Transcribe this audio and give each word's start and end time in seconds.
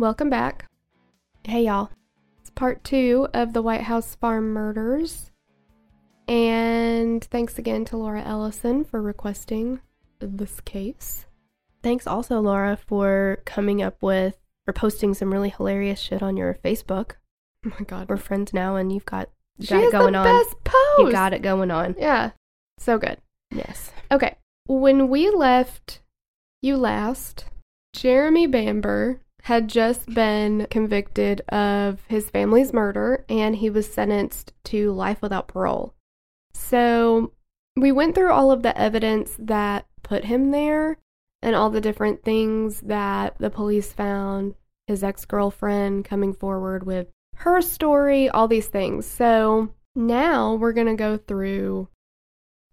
Welcome 0.00 0.30
back. 0.30 0.64
Hey, 1.44 1.66
y'all. 1.66 1.90
It's 2.40 2.48
part 2.48 2.82
two 2.84 3.28
of 3.34 3.52
the 3.52 3.60
White 3.60 3.82
House 3.82 4.14
Farm 4.14 4.50
murders. 4.50 5.30
And 6.26 7.22
thanks 7.22 7.58
again 7.58 7.84
to 7.84 7.98
Laura 7.98 8.22
Ellison 8.22 8.82
for 8.82 9.02
requesting 9.02 9.80
this 10.18 10.62
case. 10.62 11.26
Thanks 11.82 12.06
also, 12.06 12.40
Laura, 12.40 12.78
for 12.78 13.42
coming 13.44 13.82
up 13.82 14.02
with 14.02 14.38
or 14.66 14.72
posting 14.72 15.12
some 15.12 15.30
really 15.30 15.50
hilarious 15.50 16.00
shit 16.00 16.22
on 16.22 16.34
your 16.34 16.54
Facebook. 16.64 17.16
Oh 17.66 17.72
my 17.78 17.84
god. 17.84 18.08
We're 18.08 18.16
friends 18.16 18.54
now, 18.54 18.76
and 18.76 18.90
you've 18.90 19.04
got, 19.04 19.28
you 19.58 19.66
She 19.66 19.74
got 19.74 19.82
has 19.82 19.88
it 19.92 19.96
going 19.98 20.12
the 20.14 20.20
on. 20.20 20.24
best 20.24 20.64
post. 20.64 20.98
You 20.98 21.12
got 21.12 21.34
it 21.34 21.42
going 21.42 21.70
on. 21.70 21.94
Yeah. 21.98 22.30
So 22.78 22.96
good. 22.96 23.18
Yes. 23.50 23.92
Okay. 24.10 24.34
When 24.66 25.10
we 25.10 25.28
left 25.28 26.00
you 26.62 26.78
last, 26.78 27.44
Jeremy 27.92 28.46
Bamber 28.48 29.20
had 29.44 29.68
just 29.68 30.06
been 30.14 30.66
convicted 30.70 31.40
of 31.48 32.00
his 32.08 32.30
family's 32.30 32.72
murder 32.72 33.24
and 33.28 33.56
he 33.56 33.70
was 33.70 33.92
sentenced 33.92 34.52
to 34.64 34.92
life 34.92 35.22
without 35.22 35.48
parole. 35.48 35.94
So 36.52 37.32
we 37.76 37.92
went 37.92 38.14
through 38.14 38.32
all 38.32 38.50
of 38.50 38.62
the 38.62 38.76
evidence 38.78 39.36
that 39.38 39.86
put 40.02 40.24
him 40.24 40.50
there 40.50 40.98
and 41.42 41.56
all 41.56 41.70
the 41.70 41.80
different 41.80 42.22
things 42.22 42.80
that 42.82 43.36
the 43.38 43.50
police 43.50 43.92
found, 43.92 44.54
his 44.86 45.02
ex 45.02 45.24
girlfriend 45.24 46.04
coming 46.04 46.34
forward 46.34 46.84
with 46.84 47.08
her 47.36 47.60
story, 47.62 48.28
all 48.28 48.48
these 48.48 48.68
things. 48.68 49.06
So 49.06 49.70
now 49.94 50.54
we're 50.54 50.72
going 50.72 50.86
to 50.86 50.94
go 50.94 51.16
through 51.16 51.88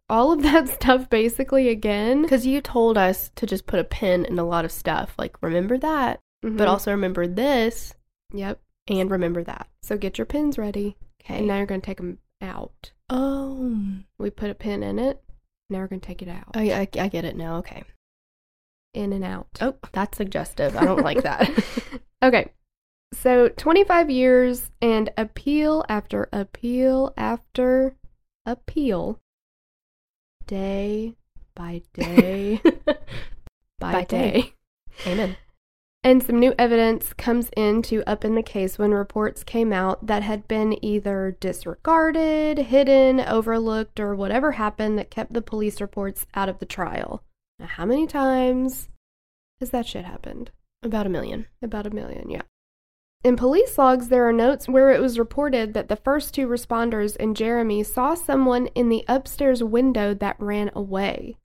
all 0.09 0.31
of 0.31 0.41
that 0.43 0.67
stuff 0.67 1.09
basically 1.09 1.69
again. 1.69 2.21
Because 2.21 2.45
you 2.45 2.61
told 2.61 2.97
us 2.97 3.31
to 3.35 3.45
just 3.45 3.65
put 3.65 3.79
a 3.79 3.85
pin 3.85 4.25
in 4.25 4.39
a 4.39 4.45
lot 4.45 4.65
of 4.65 4.71
stuff. 4.71 5.13
Like, 5.17 5.37
remember 5.41 5.77
that, 5.77 6.19
Mhm. 6.45 6.57
but 6.57 6.67
also 6.67 6.91
remember 6.91 7.25
this 7.27 7.93
yep. 8.33 8.59
and 8.87 9.09
remember 9.11 9.43
that. 9.43 9.67
So 9.81 9.97
get 9.97 10.17
your 10.17 10.25
pins 10.25 10.57
ready. 10.57 10.95
Okay. 11.21 11.39
And 11.39 11.47
now 11.47 11.57
you're 11.57 11.65
going 11.65 11.81
to 11.81 11.85
take 11.85 11.97
them 11.97 12.19
out. 12.41 12.91
oh. 13.09 13.73
We 14.19 14.29
put 14.29 14.49
a 14.49 14.55
pin 14.55 14.83
in 14.83 14.99
it. 14.99 15.21
Now 15.69 15.79
we're 15.79 15.87
going 15.87 15.99
to 16.01 16.07
take 16.07 16.21
it 16.21 16.29
out. 16.29 16.55
I, 16.55 16.71
I, 16.71 16.87
I 16.99 17.07
get 17.09 17.25
it 17.25 17.35
now. 17.35 17.57
Okay. 17.57 17.83
In 18.93 19.13
and 19.13 19.23
out. 19.23 19.47
Oh, 19.61 19.75
that's 19.91 20.17
suggestive. 20.17 20.75
I 20.77 20.85
don't 20.85 21.03
like 21.03 21.23
that. 21.23 21.49
Okay. 22.23 22.51
So 23.13 23.47
25 23.49 24.09
years 24.09 24.71
and 24.81 25.11
appeal 25.17 25.85
after 25.87 26.27
appeal 26.33 27.13
after 27.15 27.95
appeal. 28.45 29.19
Day 30.47 31.13
by 31.55 31.83
day 31.93 32.59
by, 33.79 33.91
By 33.91 34.03
day. 34.03 34.31
day. 34.31 34.53
Amen. 35.05 35.37
And 36.03 36.23
some 36.23 36.39
new 36.39 36.53
evidence 36.57 37.11
comes 37.13 37.49
in 37.57 37.81
to 37.83 38.07
up 38.09 38.23
in 38.23 38.35
the 38.35 38.43
case 38.43 38.77
when 38.77 38.91
reports 38.91 39.43
came 39.43 39.73
out 39.73 40.07
that 40.07 40.23
had 40.23 40.47
been 40.47 40.83
either 40.83 41.35
disregarded, 41.39 42.57
hidden, 42.57 43.19
overlooked, 43.19 43.99
or 43.99 44.15
whatever 44.15 44.53
happened 44.53 44.97
that 44.97 45.11
kept 45.11 45.33
the 45.33 45.41
police 45.41 45.81
reports 45.81 46.25
out 46.33 46.47
of 46.47 46.59
the 46.59 46.65
trial. 46.65 47.23
Now, 47.59 47.67
how 47.67 47.85
many 47.85 48.07
times 48.07 48.89
has 49.59 49.71
that 49.71 49.87
shit 49.87 50.05
happened? 50.05 50.51
About 50.83 51.07
a 51.07 51.09
million. 51.09 51.47
About 51.61 51.87
a 51.87 51.89
million, 51.91 52.29
yeah. 52.29 52.43
In 53.23 53.35
police 53.35 53.77
logs, 53.77 54.09
there 54.09 54.27
are 54.27 54.33
notes 54.33 54.69
where 54.69 54.91
it 54.91 55.01
was 55.01 55.17
reported 55.17 55.73
that 55.73 55.89
the 55.89 55.95
first 55.95 56.33
two 56.33 56.47
responders 56.47 57.17
and 57.19 57.35
Jeremy 57.35 57.83
saw 57.83 58.13
someone 58.13 58.67
in 58.67 58.89
the 58.89 59.03
upstairs 59.07 59.63
window 59.63 60.13
that 60.13 60.39
ran 60.39 60.69
away. 60.75 61.35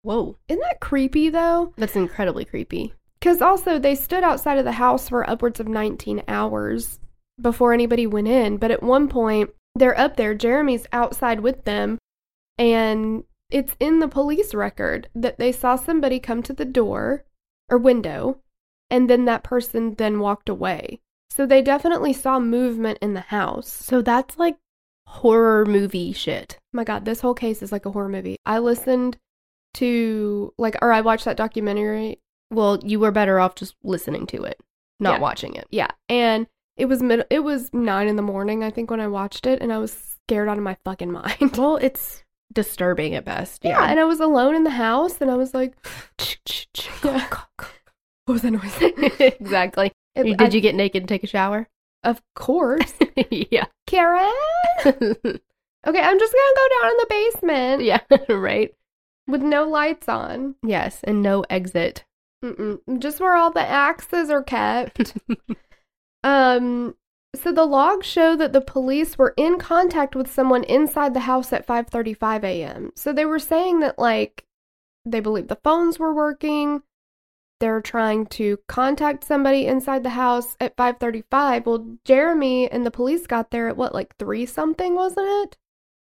Whoa. 0.00 0.38
Isn't 0.48 0.62
that 0.62 0.80
creepy, 0.80 1.28
though? 1.28 1.74
That's 1.76 1.94
incredibly 1.94 2.44
creepy. 2.44 2.94
Because 3.22 3.40
also, 3.40 3.78
they 3.78 3.94
stood 3.94 4.24
outside 4.24 4.58
of 4.58 4.64
the 4.64 4.72
house 4.72 5.08
for 5.08 5.30
upwards 5.30 5.60
of 5.60 5.68
19 5.68 6.24
hours 6.26 6.98
before 7.40 7.72
anybody 7.72 8.04
went 8.04 8.26
in. 8.26 8.56
But 8.56 8.72
at 8.72 8.82
one 8.82 9.06
point, 9.06 9.50
they're 9.76 9.96
up 9.96 10.16
there. 10.16 10.34
Jeremy's 10.34 10.88
outside 10.92 11.38
with 11.38 11.62
them. 11.62 11.98
And 12.58 13.22
it's 13.48 13.76
in 13.78 14.00
the 14.00 14.08
police 14.08 14.54
record 14.54 15.08
that 15.14 15.38
they 15.38 15.52
saw 15.52 15.76
somebody 15.76 16.18
come 16.18 16.42
to 16.42 16.52
the 16.52 16.64
door 16.64 17.22
or 17.68 17.78
window. 17.78 18.38
And 18.90 19.08
then 19.08 19.24
that 19.26 19.44
person 19.44 19.94
then 19.94 20.18
walked 20.18 20.48
away. 20.48 20.98
So 21.30 21.46
they 21.46 21.62
definitely 21.62 22.12
saw 22.12 22.40
movement 22.40 22.98
in 23.00 23.14
the 23.14 23.20
house. 23.20 23.68
So 23.68 24.02
that's 24.02 24.36
like 24.36 24.56
horror 25.06 25.64
movie 25.64 26.12
shit. 26.12 26.58
my 26.72 26.82
god, 26.82 27.04
this 27.04 27.20
whole 27.20 27.34
case 27.34 27.62
is 27.62 27.70
like 27.70 27.86
a 27.86 27.92
horror 27.92 28.08
movie. 28.08 28.34
I 28.44 28.58
listened 28.58 29.16
to, 29.74 30.52
like, 30.58 30.74
or 30.82 30.92
I 30.92 31.02
watched 31.02 31.26
that 31.26 31.36
documentary 31.36 32.18
Well, 32.52 32.78
you 32.84 33.00
were 33.00 33.10
better 33.10 33.40
off 33.40 33.54
just 33.54 33.74
listening 33.82 34.26
to 34.28 34.42
it, 34.44 34.60
not 35.00 35.14
Yeah. 35.14 35.18
watching 35.20 35.54
it. 35.54 35.66
Yeah, 35.70 35.88
and 36.08 36.46
it 36.76 36.86
was 36.86 37.02
mid- 37.02 37.26
it 37.30 37.40
was 37.40 37.70
nine 37.72 38.08
in 38.08 38.16
the 38.16 38.22
morning, 38.22 38.62
I 38.62 38.70
think, 38.70 38.90
when 38.90 39.00
I 39.00 39.06
watched 39.08 39.46
it, 39.46 39.60
and 39.60 39.72
I 39.72 39.78
was 39.78 39.92
scared 39.92 40.48
out 40.48 40.58
of 40.58 40.62
my 40.64 40.76
fucking 40.84 41.10
mind. 41.20 41.56
Well, 41.56 41.76
it's 41.76 42.22
disturbing 42.52 43.14
at 43.14 43.24
best. 43.24 43.64
yeah, 43.64 43.80
Yeah. 43.80 43.90
and 43.90 43.98
I 44.00 44.04
was 44.04 44.20
alone 44.20 44.54
in 44.54 44.64
the 44.64 44.70
house, 44.70 45.20
and 45.20 45.30
I 45.30 45.34
was 45.36 45.54
like, 45.54 45.74
Yeah. 47.04 47.26
"What 48.26 48.34
was 48.34 48.42
that 48.42 48.50
noise?" 48.52 49.20
exactly. 49.40 49.92
It- 50.14 50.24
Did 50.24 50.42
I- 50.42 50.48
you 50.48 50.60
get 50.60 50.74
naked 50.74 51.02
and 51.02 51.08
take 51.08 51.24
a 51.24 51.26
shower? 51.26 51.68
Of 52.04 52.20
course, 52.34 52.92
yeah. 53.30 53.64
Karen. 53.86 54.30
Okay, 54.84 55.00
I'm 56.00 56.18
just 56.18 56.32
gonna 56.34 56.56
go 56.56 56.68
down 56.80 56.90
in 56.90 56.96
the 56.98 57.06
basement 57.08 57.82
yeah, 57.82 58.00
right. 58.28 58.74
with 59.26 59.40
no 59.42 59.64
lights 59.68 60.08
on. 60.08 60.54
Yes, 60.64 61.00
and 61.04 61.22
no 61.22 61.44
exit. 61.48 62.04
Mm-mm. 62.42 62.98
Just 62.98 63.20
where 63.20 63.36
all 63.36 63.50
the 63.50 63.60
axes 63.60 64.30
are 64.30 64.42
kept. 64.42 65.16
Um, 66.24 66.94
so 67.34 67.52
the 67.52 67.64
logs 67.64 68.06
show 68.06 68.36
that 68.36 68.52
the 68.52 68.60
police 68.60 69.16
were 69.16 69.34
in 69.36 69.58
contact 69.58 70.14
with 70.14 70.30
someone 70.30 70.64
inside 70.64 71.14
the 71.14 71.20
house 71.20 71.52
at 71.52 71.66
5:35 71.66 72.44
a.m. 72.44 72.92
So 72.94 73.12
they 73.12 73.24
were 73.24 73.38
saying 73.38 73.80
that 73.80 73.98
like 73.98 74.44
they 75.04 75.20
believe 75.20 75.48
the 75.48 75.58
phones 75.64 75.98
were 75.98 76.14
working. 76.14 76.82
They're 77.58 77.80
trying 77.80 78.26
to 78.26 78.58
contact 78.68 79.24
somebody 79.24 79.66
inside 79.66 80.02
the 80.02 80.10
house 80.10 80.56
at 80.60 80.76
5:35. 80.76 81.66
Well, 81.66 81.96
Jeremy 82.04 82.70
and 82.70 82.84
the 82.84 82.90
police 82.90 83.26
got 83.26 83.50
there 83.50 83.68
at 83.68 83.76
what 83.76 83.94
like 83.94 84.16
3 84.18 84.46
something, 84.46 84.94
wasn't 84.94 85.28
it? 85.44 85.56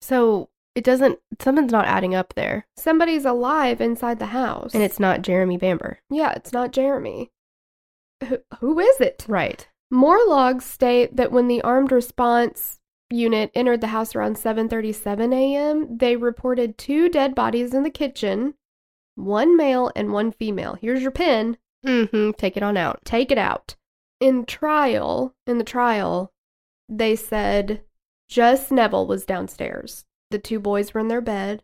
So 0.01 0.51
it 0.79 0.85
doesn't, 0.85 1.19
something's 1.41 1.73
not 1.73 1.87
adding 1.87 2.15
up 2.15 2.35
there. 2.35 2.65
Somebody's 2.77 3.25
alive 3.25 3.81
inside 3.81 4.21
the 4.21 4.27
house. 4.27 4.75
And 4.75 4.83
it's 4.83 5.01
not 5.01 5.23
Jeremy 5.23 5.57
Bamber. 5.57 5.99
yeah, 6.09 6.33
it's 6.37 6.53
not 6.53 6.71
Jeremy. 6.73 7.33
Who, 8.23 8.39
who 8.61 8.79
is 8.79 9.01
it? 9.01 9.25
Right. 9.27 9.69
More 9.91 10.21
logs 10.29 10.65
state 10.65 11.17
that 11.17 11.33
when 11.33 11.49
the 11.49 11.61
armed 11.63 11.91
response 11.91 12.79
unit 13.11 13.51
entered 13.57 13.81
the 13.81 13.89
house 13.89 14.15
around 14.15 14.37
7:37 14.37 15.35
a.m., 15.35 15.97
they 15.99 16.15
reported 16.15 16.79
two 16.79 17.09
dead 17.09 17.35
bodies 17.35 17.75
in 17.75 17.83
the 17.83 17.91
kitchen, 17.91 18.55
one 19.17 19.57
male 19.57 19.91
and 19.97 20.13
one 20.13 20.31
female. 20.31 20.75
Here's 20.81 21.03
your 21.03 21.11
pin. 21.11 21.57
Mm-hmm. 21.85 22.33
Take 22.39 22.57
it 22.57 22.63
on 22.63 22.77
out. 22.77 23.01
Take 23.05 23.33
it 23.33 23.39
out. 23.39 23.75
In 24.21 24.45
trial, 24.45 25.35
in 25.47 25.59
the 25.59 25.65
trial, 25.65 26.33
they 26.89 27.17
said 27.17 27.83
just 28.29 28.71
Neville 28.71 29.07
was 29.07 29.25
downstairs. 29.25 30.05
The 30.31 30.39
two 30.39 30.61
boys 30.61 30.93
were 30.93 31.01
in 31.01 31.09
their 31.09 31.21
bed. 31.21 31.63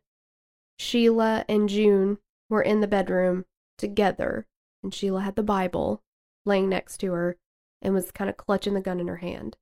Sheila 0.78 1.44
and 1.48 1.68
June 1.68 2.18
were 2.48 2.62
in 2.62 2.80
the 2.80 2.88
bedroom 2.88 3.44
together, 3.78 4.46
and 4.82 4.92
Sheila 4.92 5.22
had 5.22 5.36
the 5.36 5.42
Bible 5.42 6.02
laying 6.44 6.68
next 6.68 6.98
to 6.98 7.12
her 7.12 7.36
and 7.82 7.94
was 7.94 8.10
kind 8.10 8.30
of 8.30 8.36
clutching 8.36 8.74
the 8.74 8.80
gun 8.80 9.00
in 9.00 9.08
her 9.08 9.16
hand. 9.16 9.56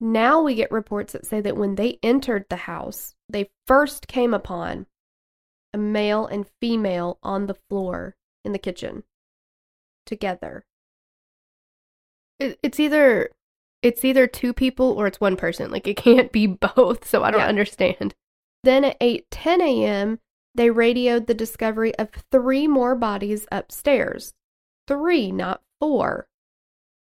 Now 0.00 0.40
we 0.40 0.54
get 0.54 0.70
reports 0.70 1.12
that 1.12 1.26
say 1.26 1.40
that 1.40 1.56
when 1.56 1.74
they 1.74 1.98
entered 2.02 2.46
the 2.48 2.56
house, 2.56 3.14
they 3.28 3.50
first 3.66 4.08
came 4.08 4.32
upon 4.32 4.86
a 5.74 5.78
male 5.78 6.26
and 6.26 6.46
female 6.60 7.18
on 7.22 7.46
the 7.46 7.58
floor 7.68 8.16
in 8.44 8.52
the 8.52 8.58
kitchen 8.58 9.04
together. 10.06 10.64
It's 12.38 12.80
either, 12.80 13.30
it's 13.82 14.04
either 14.04 14.26
two 14.26 14.52
people 14.52 14.92
or 14.92 15.06
it's 15.06 15.20
one 15.20 15.36
person. 15.36 15.70
Like 15.70 15.86
it 15.86 15.96
can't 15.96 16.30
be 16.32 16.46
both. 16.76 17.06
So 17.06 17.22
I 17.24 17.30
don't 17.30 17.40
Yeah. 17.40 17.46
understand. 17.46 18.14
Then 18.62 18.84
at 18.84 18.98
8:10 19.00 19.60
a.m., 19.62 20.18
they 20.54 20.70
radioed 20.70 21.26
the 21.26 21.34
discovery 21.34 21.94
of 21.96 22.10
three 22.32 22.66
more 22.66 22.94
bodies 22.94 23.46
upstairs. 23.52 24.32
3, 24.88 25.30
not 25.32 25.62
4. 25.80 26.26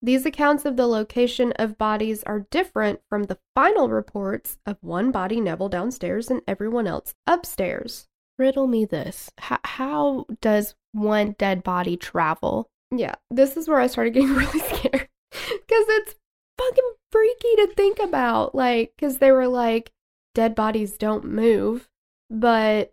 These 0.03 0.27
accounts 0.27 0.65
of 0.65 0.77
the 0.77 0.87
location 0.87 1.53
of 1.53 1.79
bodies 1.79 2.23
are 2.25 2.47
different 2.51 3.01
from 3.09 3.25
the 3.25 3.39
final 3.55 3.89
reports 3.89 4.59
of 4.67 4.77
one 4.83 5.11
body 5.11 5.41
Neville 5.41 5.71
downstairs 5.71 6.31
and 6.31 6.43
everyone 6.47 6.87
else 6.87 7.15
upstairs. 7.27 8.07
Riddle 8.39 8.69
me 8.69 8.85
this. 8.85 9.31
How, 9.39 9.59
how 9.65 10.27
does 10.41 10.77
one 10.93 11.35
dead 11.39 11.65
body 11.65 11.97
travel? 11.97 12.69
Yeah, 12.95 13.15
this 13.31 13.57
is 13.57 13.67
where 13.67 13.81
I 13.81 13.89
started 13.89 14.15
getting 14.15 14.29
really 14.35 14.61
scared 14.61 15.09
because 15.33 15.85
it's 15.89 16.15
fucking 16.59 16.93
freaky 17.13 17.57
to 17.57 17.69
think 17.69 17.99
about. 17.99 18.55
Like, 18.55 18.93
because 18.97 19.19
they 19.19 19.33
were 19.33 19.49
like, 19.49 19.93
dead 20.35 20.55
bodies 20.55 20.99
don't 20.99 21.25
move, 21.25 21.89
but 22.29 22.93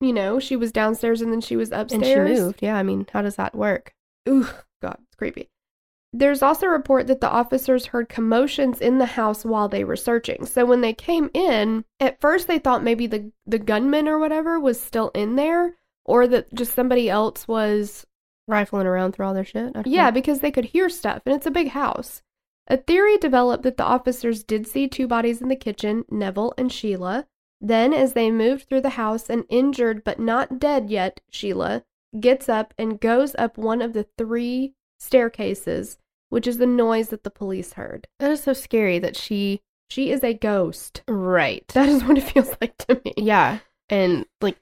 you 0.00 0.12
know, 0.12 0.38
she 0.38 0.56
was 0.56 0.72
downstairs 0.72 1.22
and 1.22 1.32
then 1.32 1.40
she 1.40 1.56
was 1.56 1.72
upstairs. 1.72 2.02
And 2.02 2.04
she 2.36 2.42
moved. 2.42 2.58
Yeah, 2.62 2.76
I 2.76 2.82
mean, 2.82 3.06
how 3.12 3.22
does 3.22 3.36
that 3.36 3.54
work? 3.54 3.94
Ooh, 4.28 4.46
God, 4.82 4.98
it's 5.02 5.16
creepy. 5.16 5.48
There's 6.12 6.42
also 6.42 6.66
a 6.66 6.70
report 6.70 7.08
that 7.08 7.20
the 7.20 7.30
officers 7.30 7.86
heard 7.86 8.08
commotions 8.08 8.80
in 8.80 8.98
the 8.98 9.06
house 9.06 9.44
while 9.44 9.68
they 9.68 9.84
were 9.84 9.96
searching. 9.96 10.46
So 10.46 10.64
when 10.64 10.80
they 10.80 10.94
came 10.94 11.30
in, 11.34 11.84
at 12.00 12.20
first 12.20 12.46
they 12.46 12.58
thought 12.58 12.82
maybe 12.82 13.06
the 13.06 13.32
the 13.46 13.58
gunman 13.58 14.08
or 14.08 14.18
whatever 14.18 14.58
was 14.58 14.80
still 14.80 15.10
in 15.14 15.36
there, 15.36 15.76
or 16.04 16.26
that 16.28 16.54
just 16.54 16.74
somebody 16.74 17.10
else 17.10 17.46
was 17.46 18.06
Rifling 18.48 18.86
around 18.86 19.12
through 19.12 19.26
all 19.26 19.34
their 19.34 19.44
shit. 19.44 19.72
Yeah, 19.84 20.06
know. 20.06 20.12
because 20.12 20.40
they 20.40 20.50
could 20.50 20.66
hear 20.66 20.88
stuff, 20.88 21.22
and 21.26 21.34
it's 21.34 21.46
a 21.46 21.50
big 21.50 21.68
house. 21.68 22.22
A 22.68 22.76
theory 22.76 23.16
developed 23.16 23.62
that 23.62 23.76
the 23.76 23.84
officers 23.84 24.42
did 24.42 24.66
see 24.66 24.88
two 24.88 25.06
bodies 25.06 25.40
in 25.40 25.48
the 25.48 25.56
kitchen, 25.56 26.04
Neville 26.10 26.54
and 26.58 26.72
Sheila. 26.72 27.26
Then, 27.60 27.92
as 27.92 28.12
they 28.12 28.30
moved 28.30 28.68
through 28.68 28.82
the 28.82 28.90
house, 28.90 29.30
an 29.30 29.44
injured 29.48 30.04
but 30.04 30.18
not 30.18 30.58
dead 30.58 30.90
yet 30.90 31.20
Sheila 31.30 31.84
gets 32.18 32.48
up 32.48 32.74
and 32.78 33.00
goes 33.00 33.34
up 33.36 33.56
one 33.56 33.82
of 33.82 33.92
the 33.92 34.06
three 34.18 34.74
staircases, 34.98 35.98
which 36.28 36.46
is 36.46 36.58
the 36.58 36.66
noise 36.66 37.08
that 37.08 37.24
the 37.24 37.30
police 37.30 37.74
heard. 37.74 38.08
that 38.18 38.30
is 38.30 38.42
so 38.42 38.52
scary 38.52 38.98
that 38.98 39.16
she. 39.16 39.60
She 39.88 40.10
is 40.10 40.24
a 40.24 40.34
ghost. 40.34 41.02
Right. 41.06 41.66
That 41.68 41.88
is 41.88 42.02
what 42.02 42.18
it 42.18 42.24
feels 42.24 42.50
like 42.60 42.76
to 42.88 43.00
me. 43.04 43.14
Yeah. 43.16 43.60
And 43.88 44.26
like 44.40 44.56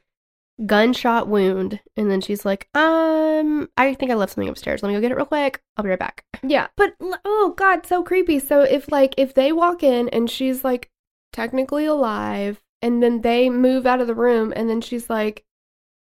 gunshot 0.67 1.29
wound. 1.29 1.81
And 1.97 2.11
then 2.11 2.21
she's 2.21 2.45
like, 2.45 2.69
um, 2.75 3.69
I 3.77 3.95
think 3.95 4.11
I 4.11 4.15
left 4.15 4.35
something 4.35 4.49
upstairs. 4.49 4.83
Let 4.83 4.89
me 4.89 4.95
go 4.95 5.01
get 5.01 5.11
it 5.11 5.17
real 5.17 5.27
quick. 5.27 5.62
I'll 5.77 5.85
be 5.85 5.91
right 5.91 5.99
back. 5.99 6.25
Yeah, 6.43 6.69
but 6.77 6.95
oh 7.25 7.55
god, 7.56 7.87
so 7.87 8.03
creepy. 8.03 8.39
So 8.39 8.61
if 8.61 8.91
like 8.91 9.15
if 9.17 9.35
they 9.35 9.53
walk 9.53 9.83
in 9.83 10.09
and 10.11 10.31
she's 10.31 10.65
like 10.65 10.91
technically 11.33 11.85
alive 11.85 12.61
and 12.83 13.03
then 13.03 13.23
they 13.23 13.51
move 13.51 13.87
out 13.87 14.01
of 14.01 14.06
the 14.06 14.15
room 14.15 14.53
and 14.55 14.69
then 14.69 14.81
she's 14.81 15.11
like 15.11 15.45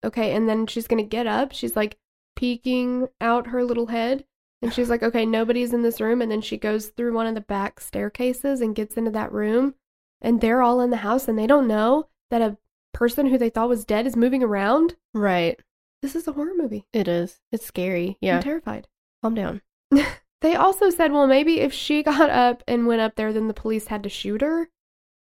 okay, 0.04 0.34
and 0.34 0.48
then 0.48 0.66
she's 0.66 0.88
to 0.88 1.04
get 1.04 1.28
up. 1.28 1.52
She's 1.52 1.76
like 1.76 1.98
peeking 2.36 3.10
out 3.20 3.48
her 3.48 3.66
little 3.66 3.88
head 3.88 4.24
and 4.62 4.74
she's 4.74 4.90
like 4.90 5.04
okay, 5.04 5.26
nobody's 5.26 5.74
in 5.74 5.84
this 5.84 6.02
room 6.02 6.22
and 6.22 6.32
then 6.32 6.42
she 6.42 6.58
goes 6.58 6.88
through 6.88 7.14
one 7.14 7.28
of 7.28 7.36
the 7.36 7.42
back 7.42 7.80
staircases 7.80 8.62
and 8.62 8.76
gets 8.76 8.96
into 8.96 9.12
that 9.12 9.32
room 9.32 9.76
and 10.22 10.42
they're 10.42 10.62
all 10.62 10.82
in 10.82 10.90
the 10.90 10.98
house 10.98 11.28
and 11.28 11.38
they 11.38 11.48
don't 11.48 11.68
know 11.68 12.08
that 12.32 12.42
a 12.42 12.58
person 13.00 13.28
who 13.28 13.38
they 13.38 13.50
thought 13.50 13.70
was 13.70 13.86
dead 13.86 14.06
is 14.06 14.18
moving 14.18 14.44
around. 14.44 14.98
Right. 15.14 15.58
This 16.02 16.18
is 16.18 16.28
a 16.28 16.34
horror 16.34 16.52
movie. 16.56 16.86
It 16.92 17.08
is. 17.08 17.40
It's 17.50 17.66
scary. 17.66 18.18
Yeah. 18.20 18.36
I'm 18.38 18.44
terrified. 18.44 18.88
Calm 19.24 19.34
down. 19.34 19.62
They 20.42 20.56
also 20.56 20.90
said, 20.90 21.12
well, 21.12 21.28
maybe 21.28 21.60
if 21.60 21.74
she 21.74 22.02
got 22.12 22.30
up 22.30 22.64
and 22.66 22.88
went 22.88 23.02
up 23.02 23.16
there, 23.16 23.34
then 23.34 23.50
the 23.50 23.54
police 23.54 23.88
had 23.88 24.04
to 24.04 24.10
shoot 24.10 24.40
her. 24.40 24.70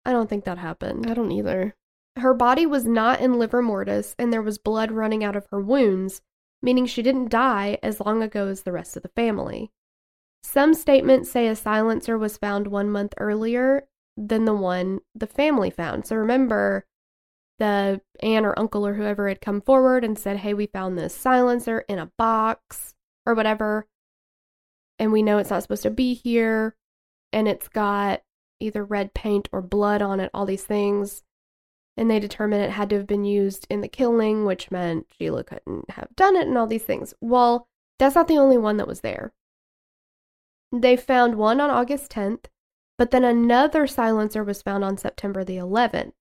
I 0.04 0.12
don't 0.12 0.28
think 0.28 0.44
that 0.44 0.58
happened. 0.58 1.10
I 1.10 1.14
don't 1.14 1.32
either. 1.32 1.74
Her 2.16 2.34
body 2.34 2.66
was 2.66 2.84
not 2.84 3.18
in 3.20 3.38
livor 3.38 3.62
mortis, 3.62 4.14
and 4.18 4.30
there 4.30 4.42
was 4.42 4.58
blood 4.58 4.90
running 4.90 5.24
out 5.24 5.34
of 5.34 5.46
her 5.46 5.60
wounds, 5.60 6.20
meaning 6.60 6.84
she 6.84 7.00
didn't 7.00 7.30
die 7.30 7.78
as 7.82 8.00
long 8.00 8.22
ago 8.22 8.48
as 8.48 8.62
the 8.62 8.72
rest 8.72 8.98
of 8.98 9.02
the 9.02 9.08
family. 9.08 9.70
Some 10.42 10.74
statements 10.74 11.30
say 11.30 11.46
a 11.46 11.56
silencer 11.56 12.18
was 12.18 12.36
found 12.36 12.66
one 12.66 12.90
month 12.90 13.14
earlier 13.16 13.88
than 14.14 14.44
the 14.44 14.54
one 14.54 15.00
the 15.14 15.26
family 15.26 15.70
found. 15.70 16.06
So 16.06 16.16
remember, 16.16 16.84
the 17.58 18.00
aunt 18.20 18.46
or 18.46 18.58
uncle 18.58 18.86
or 18.86 18.94
whoever 18.94 19.28
had 19.28 19.40
come 19.40 19.60
forward 19.60 20.04
and 20.04 20.18
said, 20.18 20.38
Hey, 20.38 20.54
we 20.54 20.66
found 20.66 20.96
this 20.96 21.14
silencer 21.14 21.80
in 21.88 21.98
a 21.98 22.10
box 22.18 22.94
or 23.26 23.34
whatever, 23.34 23.86
and 24.98 25.12
we 25.12 25.22
know 25.22 25.38
it's 25.38 25.50
not 25.50 25.62
supposed 25.62 25.82
to 25.82 25.90
be 25.90 26.14
here, 26.14 26.76
and 27.32 27.46
it's 27.46 27.68
got 27.68 28.22
either 28.60 28.84
red 28.84 29.14
paint 29.14 29.48
or 29.52 29.62
blood 29.62 30.02
on 30.02 30.20
it, 30.20 30.30
all 30.34 30.46
these 30.46 30.64
things. 30.64 31.22
And 31.96 32.10
they 32.10 32.20
determined 32.20 32.62
it 32.62 32.70
had 32.70 32.90
to 32.90 32.96
have 32.96 33.06
been 33.06 33.24
used 33.24 33.66
in 33.68 33.80
the 33.80 33.88
killing, 33.88 34.44
which 34.44 34.70
meant 34.70 35.06
Sheila 35.10 35.44
couldn't 35.44 35.90
have 35.90 36.14
done 36.14 36.36
it 36.36 36.46
and 36.46 36.56
all 36.56 36.66
these 36.66 36.84
things. 36.84 37.12
Well, 37.20 37.68
that's 37.98 38.14
not 38.14 38.28
the 38.28 38.38
only 38.38 38.56
one 38.56 38.76
that 38.76 38.86
was 38.86 39.00
there. 39.00 39.32
They 40.72 40.96
found 40.96 41.34
one 41.34 41.60
on 41.60 41.70
August 41.70 42.10
10th, 42.12 42.46
but 42.96 43.10
then 43.10 43.24
another 43.24 43.86
silencer 43.86 44.44
was 44.44 44.62
found 44.62 44.84
on 44.84 44.96
September 44.96 45.44
the 45.44 45.56
11th. 45.56 46.12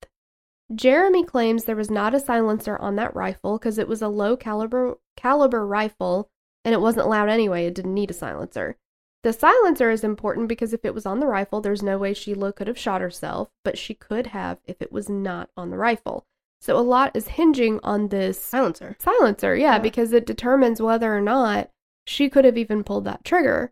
Jeremy 0.76 1.24
claims 1.24 1.64
there 1.64 1.76
was 1.76 1.90
not 1.90 2.14
a 2.14 2.20
silencer 2.20 2.78
on 2.78 2.96
that 2.98 3.16
rifle 3.16 3.58
because 3.58 3.78
it 3.78 3.88
was 3.88 4.02
a 4.02 4.10
low 4.10 4.36
caliber 4.36 4.98
caliber 5.16 5.66
rifle 5.66 6.30
and 6.66 6.74
it 6.74 6.82
wasn't 6.82 7.08
loud 7.08 7.30
anyway. 7.30 7.66
It 7.66 7.74
didn't 7.76 7.94
need 7.94 8.12
a 8.12 8.14
silencer. 8.14 8.76
The 9.24 9.34
silencer 9.34 9.90
is 9.90 10.04
important 10.04 10.48
because 10.48 10.74
if 10.74 10.84
it 10.86 10.94
was 10.94 11.06
on 11.06 11.20
the 11.20 11.28
rifle, 11.28 11.62
there's 11.62 11.82
no 11.82 11.98
way 11.98 12.14
Sheila 12.14 12.54
could 12.54 12.68
have 12.68 12.78
shot 12.78 13.02
herself, 13.02 13.50
but 13.64 13.78
she 13.78 13.94
could 13.94 14.28
have 14.28 14.60
if 14.66 14.82
it 14.82 14.92
was 14.92 15.10
not 15.10 15.50
on 15.58 15.70
the 15.70 15.78
rifle. 15.78 16.26
So 16.62 16.78
a 16.78 16.82
lot 16.82 17.16
is 17.16 17.30
hinging 17.30 17.80
on 17.84 18.10
this 18.10 18.42
Silencer. 18.42 18.96
silencer, 19.00 19.56
yeah, 19.56 19.74
Yeah. 19.74 19.80
because 19.80 20.12
it 20.12 20.26
determines 20.26 20.82
whether 20.82 21.16
or 21.16 21.22
not 21.22 21.70
she 22.06 22.30
could 22.30 22.46
have 22.46 22.58
even 22.58 22.84
pulled 22.84 23.06
that 23.06 23.24
trigger. 23.24 23.72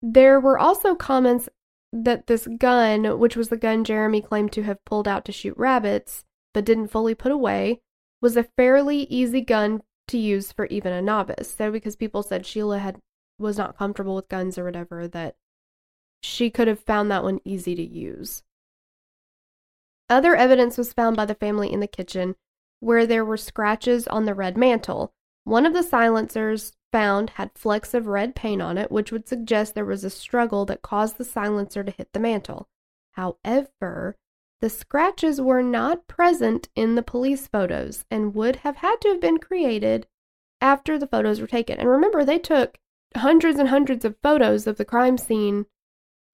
There 0.00 0.40
were 0.40 0.58
also 0.58 0.94
comments 0.94 1.48
that 1.92 2.26
this 2.26 2.48
gun, 2.58 3.18
which 3.18 3.36
was 3.36 3.48
the 3.48 3.56
gun 3.56 3.84
Jeremy 3.84 4.22
claimed 4.22 4.52
to 4.52 4.62
have 4.62 4.84
pulled 4.84 5.06
out 5.06 5.24
to 5.26 5.32
shoot 5.32 5.56
rabbits, 5.56 6.24
but 6.54 6.64
didn't 6.64 6.88
fully 6.88 7.14
put 7.14 7.32
away, 7.32 7.80
was 8.20 8.36
a 8.36 8.48
fairly 8.56 9.02
easy 9.04 9.40
gun 9.40 9.82
to 10.08 10.18
use 10.18 10.52
for 10.52 10.66
even 10.66 10.92
a 10.92 11.02
novice. 11.02 11.54
So 11.54 11.70
because 11.70 11.96
people 11.96 12.22
said 12.22 12.46
Sheila 12.46 12.78
had 12.78 12.98
was 13.38 13.58
not 13.58 13.76
comfortable 13.76 14.14
with 14.14 14.28
guns 14.28 14.56
or 14.56 14.64
whatever, 14.64 15.08
that 15.08 15.36
she 16.22 16.50
could 16.50 16.68
have 16.68 16.80
found 16.80 17.10
that 17.10 17.24
one 17.24 17.40
easy 17.44 17.74
to 17.74 17.82
use. 17.82 18.42
Other 20.08 20.36
evidence 20.36 20.78
was 20.78 20.92
found 20.92 21.16
by 21.16 21.24
the 21.24 21.34
family 21.34 21.72
in 21.72 21.80
the 21.80 21.86
kitchen 21.86 22.36
where 22.80 23.06
there 23.06 23.24
were 23.24 23.36
scratches 23.36 24.06
on 24.08 24.24
the 24.24 24.34
red 24.34 24.56
mantle. 24.56 25.12
One 25.44 25.66
of 25.66 25.72
the 25.72 25.82
silencers 25.82 26.72
found 26.92 27.30
had 27.30 27.50
flecks 27.54 27.94
of 27.94 28.06
red 28.06 28.34
paint 28.36 28.62
on 28.62 28.78
it, 28.78 28.92
which 28.92 29.10
would 29.10 29.26
suggest 29.26 29.74
there 29.74 29.84
was 29.84 30.04
a 30.04 30.10
struggle 30.10 30.64
that 30.66 30.82
caused 30.82 31.18
the 31.18 31.24
silencer 31.24 31.82
to 31.82 31.90
hit 31.90 32.12
the 32.12 32.20
mantle. 32.20 32.68
However, 33.12 34.16
the 34.60 34.70
scratches 34.70 35.40
were 35.40 35.62
not 35.62 36.06
present 36.06 36.68
in 36.76 36.94
the 36.94 37.02
police 37.02 37.48
photos 37.48 38.04
and 38.10 38.34
would 38.34 38.56
have 38.56 38.76
had 38.76 39.00
to 39.00 39.08
have 39.08 39.20
been 39.20 39.38
created 39.38 40.06
after 40.60 40.98
the 40.98 41.08
photos 41.08 41.40
were 41.40 41.48
taken. 41.48 41.78
And 41.78 41.88
remember, 41.88 42.24
they 42.24 42.38
took 42.38 42.78
hundreds 43.16 43.58
and 43.58 43.68
hundreds 43.68 44.04
of 44.04 44.16
photos 44.22 44.66
of 44.66 44.76
the 44.76 44.84
crime 44.84 45.18
scene, 45.18 45.66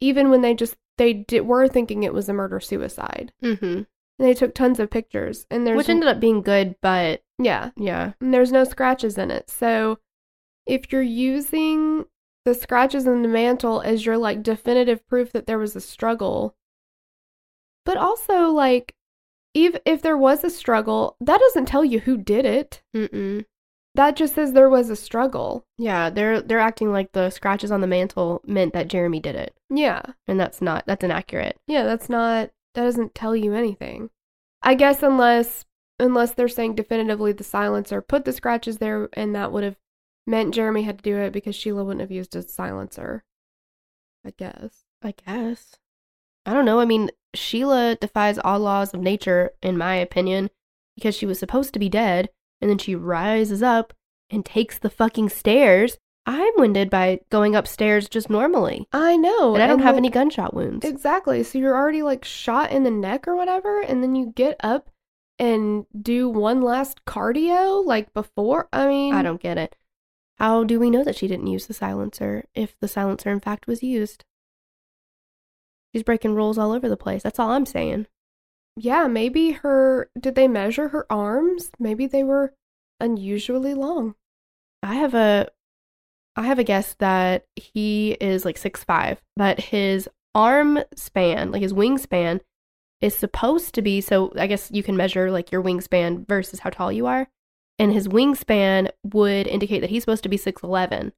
even 0.00 0.28
when 0.28 0.43
they 0.43 0.55
just 0.55 0.76
they 0.99 1.12
did, 1.14 1.46
were 1.46 1.69
thinking 1.69 2.02
it 2.02 2.12
was 2.12 2.28
a 2.28 2.34
murder 2.34 2.60
suicide. 2.60 3.32
Mm-hmm. 3.43 3.65
And 3.65 3.86
they 4.19 4.34
took 4.34 4.55
tons 4.55 4.81
of 4.81 4.91
pictures, 4.91 5.46
and 5.50 5.67
there's 5.67 5.77
Which 5.77 5.88
ended 5.88 6.08
up 6.08 6.19
being 6.20 6.43
good, 6.43 6.74
but 6.82 7.22
yeah, 7.38 7.70
yeah. 7.77 8.12
and 8.20 8.34
there's 8.34 8.50
no 8.50 8.65
scratches 8.65 9.17
in 9.17 9.31
it. 9.31 9.48
So 9.48 10.00
if 10.69 10.93
you're 10.93 11.03
using 11.03 12.05
the 12.44 12.55
scratches 12.55 13.06
in 13.06 13.22
the 13.22 13.29
mantle 13.29 13.81
as 13.81 14.06
your 14.06 14.17
like 14.17 14.43
definitive 14.43 15.06
proof 15.08 15.32
that 15.32 15.46
there 15.46 15.58
was 15.58 15.75
a 15.77 15.81
struggle, 15.81 16.55
but 17.84 17.96
also 17.96 18.51
like 18.51 18.94
if 19.55 19.77
if 19.84 20.03
there 20.03 20.17
was 20.17 20.44
a 20.44 20.51
struggle, 20.51 21.17
that 21.20 21.41
doesn't 21.41 21.67
tell 21.67 21.84
you 21.84 22.01
who 22.01 22.17
did 22.17 22.44
it. 22.44 22.82
Mm-mm. 22.94 23.44
That 23.94 24.15
just 24.17 24.34
says 24.34 24.53
there 24.53 24.69
was 24.69 24.91
a 24.91 24.96
struggle. 24.96 25.65
Yeah, 25.77 26.10
they're 26.10 26.41
they're 26.41 26.58
acting 26.60 26.93
like 26.93 27.13
the 27.13 27.31
scratches 27.31 27.72
on 27.72 27.81
the 27.81 27.87
mantle 27.87 28.43
meant 28.46 28.72
that 28.75 28.89
Jeremy 28.89 29.19
did 29.20 29.34
it, 29.34 29.55
Yeah. 29.70 30.03
and 30.29 30.39
that's 30.39 30.60
not 30.63 30.84
that's 30.87 31.03
inaccurate. 31.03 31.58
Yeah, 31.67 31.82
that's 31.84 32.08
not 32.08 32.51
that 32.75 32.82
doesn't 32.82 33.15
tell 33.15 33.34
you 33.34 33.55
anything. 33.55 34.10
I 34.63 34.75
guess 34.75 35.03
unless 35.03 35.65
unless 35.98 36.32
they're 36.32 36.46
saying 36.48 36.77
definitively 36.77 37.32
the 37.32 37.43
silencer 37.43 38.01
put 38.01 38.25
the 38.25 38.32
scratches 38.32 38.79
there 38.79 39.08
and 39.15 39.34
that 39.34 39.51
would 39.51 39.65
have 39.65 39.77
meant 40.29 40.55
Jeremy 40.55 40.82
had 40.82 40.99
to 40.99 41.03
do 41.03 41.17
it 41.17 41.32
because 41.32 41.56
Sheila 41.56 41.82
wouldn't 41.85 42.03
have 42.03 42.11
used 42.11 42.37
a 42.37 42.43
silencer. 42.43 43.25
I 44.25 44.31
guess. 44.37 44.85
I 45.03 45.15
guess. 45.27 45.77
I 46.44 46.53
don't 46.53 46.65
know. 46.65 46.81
I 46.81 46.85
mean, 46.85 47.11
Sheila 47.35 47.97
defies 47.97 48.39
all 48.39 48.61
laws 48.61 48.94
of 48.94 49.01
nature, 49.01 49.53
in 49.63 49.77
my 49.79 49.97
opinion, 49.97 50.51
because 50.97 51.15
she 51.15 51.27
was 51.27 51.39
supposed 51.39 51.73
to 51.75 51.79
be 51.79 51.89
dead, 51.89 52.31
and 52.61 52.70
then 52.70 52.79
she 52.79 52.94
rises 52.94 53.63
up 53.63 53.93
and 54.31 54.44
takes 54.44 54.79
the 54.79 54.91
fucking 54.91 55.29
stairs. 55.31 55.99
I'm 56.27 56.53
winded 56.56 56.91
by 56.91 57.20
going 57.31 57.56
upstairs 57.56 58.06
just 58.08 58.29
normally, 58.29 58.87
I 58.93 59.17
know. 59.17 59.55
and 59.55 59.63
I 59.63 59.67
don't 59.67 59.79
have 59.79 59.94
like- 59.94 60.01
any 60.01 60.11
gunshot 60.11 60.53
wounds. 60.53 60.85
Exactly. 60.85 61.43
So 61.43 61.58
you're 61.58 61.77
already 61.77 62.03
like 62.03 62.25
shot 62.25 62.70
in 62.70 62.82
the 62.82 62.91
neck 62.91 63.27
or 63.27 63.35
whatever, 63.35 63.81
and 63.81 64.03
then 64.03 64.15
you 64.15 64.32
get 64.35 64.56
up 64.61 64.91
and 65.39 65.87
do 66.01 66.29
one 66.29 66.61
last 66.61 67.05
cardio 67.06 67.85
like 67.85 68.13
before. 68.13 68.69
I 68.73 68.89
mean, 68.89 69.15
I 69.15 69.23
don't 69.23 69.41
get 69.41 69.56
it. 69.56 69.77
How 70.39 70.63
do 70.65 70.79
we 70.79 70.91
know 70.91 71.03
that 71.03 71.17
she 71.17 71.27
didn't 71.27 71.49
use 71.49 71.67
the 71.67 71.75
silencer 71.75 72.45
if 72.55 72.77
the 72.81 72.89
silencer, 72.89 73.31
in 73.31 73.41
fact, 73.41 73.67
was 73.67 73.83
used? 73.83 74.25
She's 75.93 76.03
breaking 76.03 76.35
rules 76.35 76.59
all 76.59 76.73
over 76.73 76.89
the 76.89 76.97
place. 76.97 77.23
That's 77.23 77.39
all 77.39 77.51
I'm 77.51 77.67
saying. 77.67 78.07
Yeah, 78.77 79.09
maybe 79.09 79.53
her. 79.53 80.11
Did 80.19 80.37
they 80.37 80.47
measure 80.47 80.89
her 80.89 81.07
arms? 81.11 81.71
Maybe 81.79 82.07
they 82.07 82.23
were 82.23 82.55
unusually 83.01 83.75
long. 83.75 84.15
I 84.83 84.95
have 84.95 85.15
a 85.15 85.49
I 86.37 86.47
have 86.47 86.61
a 86.61 86.65
guess 86.65 86.95
that 87.01 87.47
he 87.57 88.13
is 88.21 88.45
like 88.45 88.59
six 88.59 88.85
five, 88.85 89.21
but 89.37 89.59
his 89.59 90.09
arm 90.35 90.79
span, 90.95 91.51
like 91.51 91.63
his 91.63 91.73
wingspan, 91.73 92.41
is 93.01 93.15
supposed 93.17 93.75
to 93.75 93.83
be 93.83 94.01
so 94.01 94.33
I 94.37 94.47
guess 94.47 94.71
you 94.73 94.85
can 94.85 94.97
measure 94.97 95.33
like 95.33 95.51
your 95.51 95.63
wingspan 95.63 96.29
versus 96.29 96.61
how 96.61 96.71
tall 96.71 96.93
you 96.93 97.07
are. 97.07 97.29
And 97.79 97.93
his 97.93 98.08
wingspan 98.08 98.91
would 99.05 99.47
indicate 99.47 99.81
that 99.81 99.91
he's 99.91 100.03
supposed 100.03 100.23
to 100.25 100.29
be 100.29 100.39
6'11, 100.39 101.13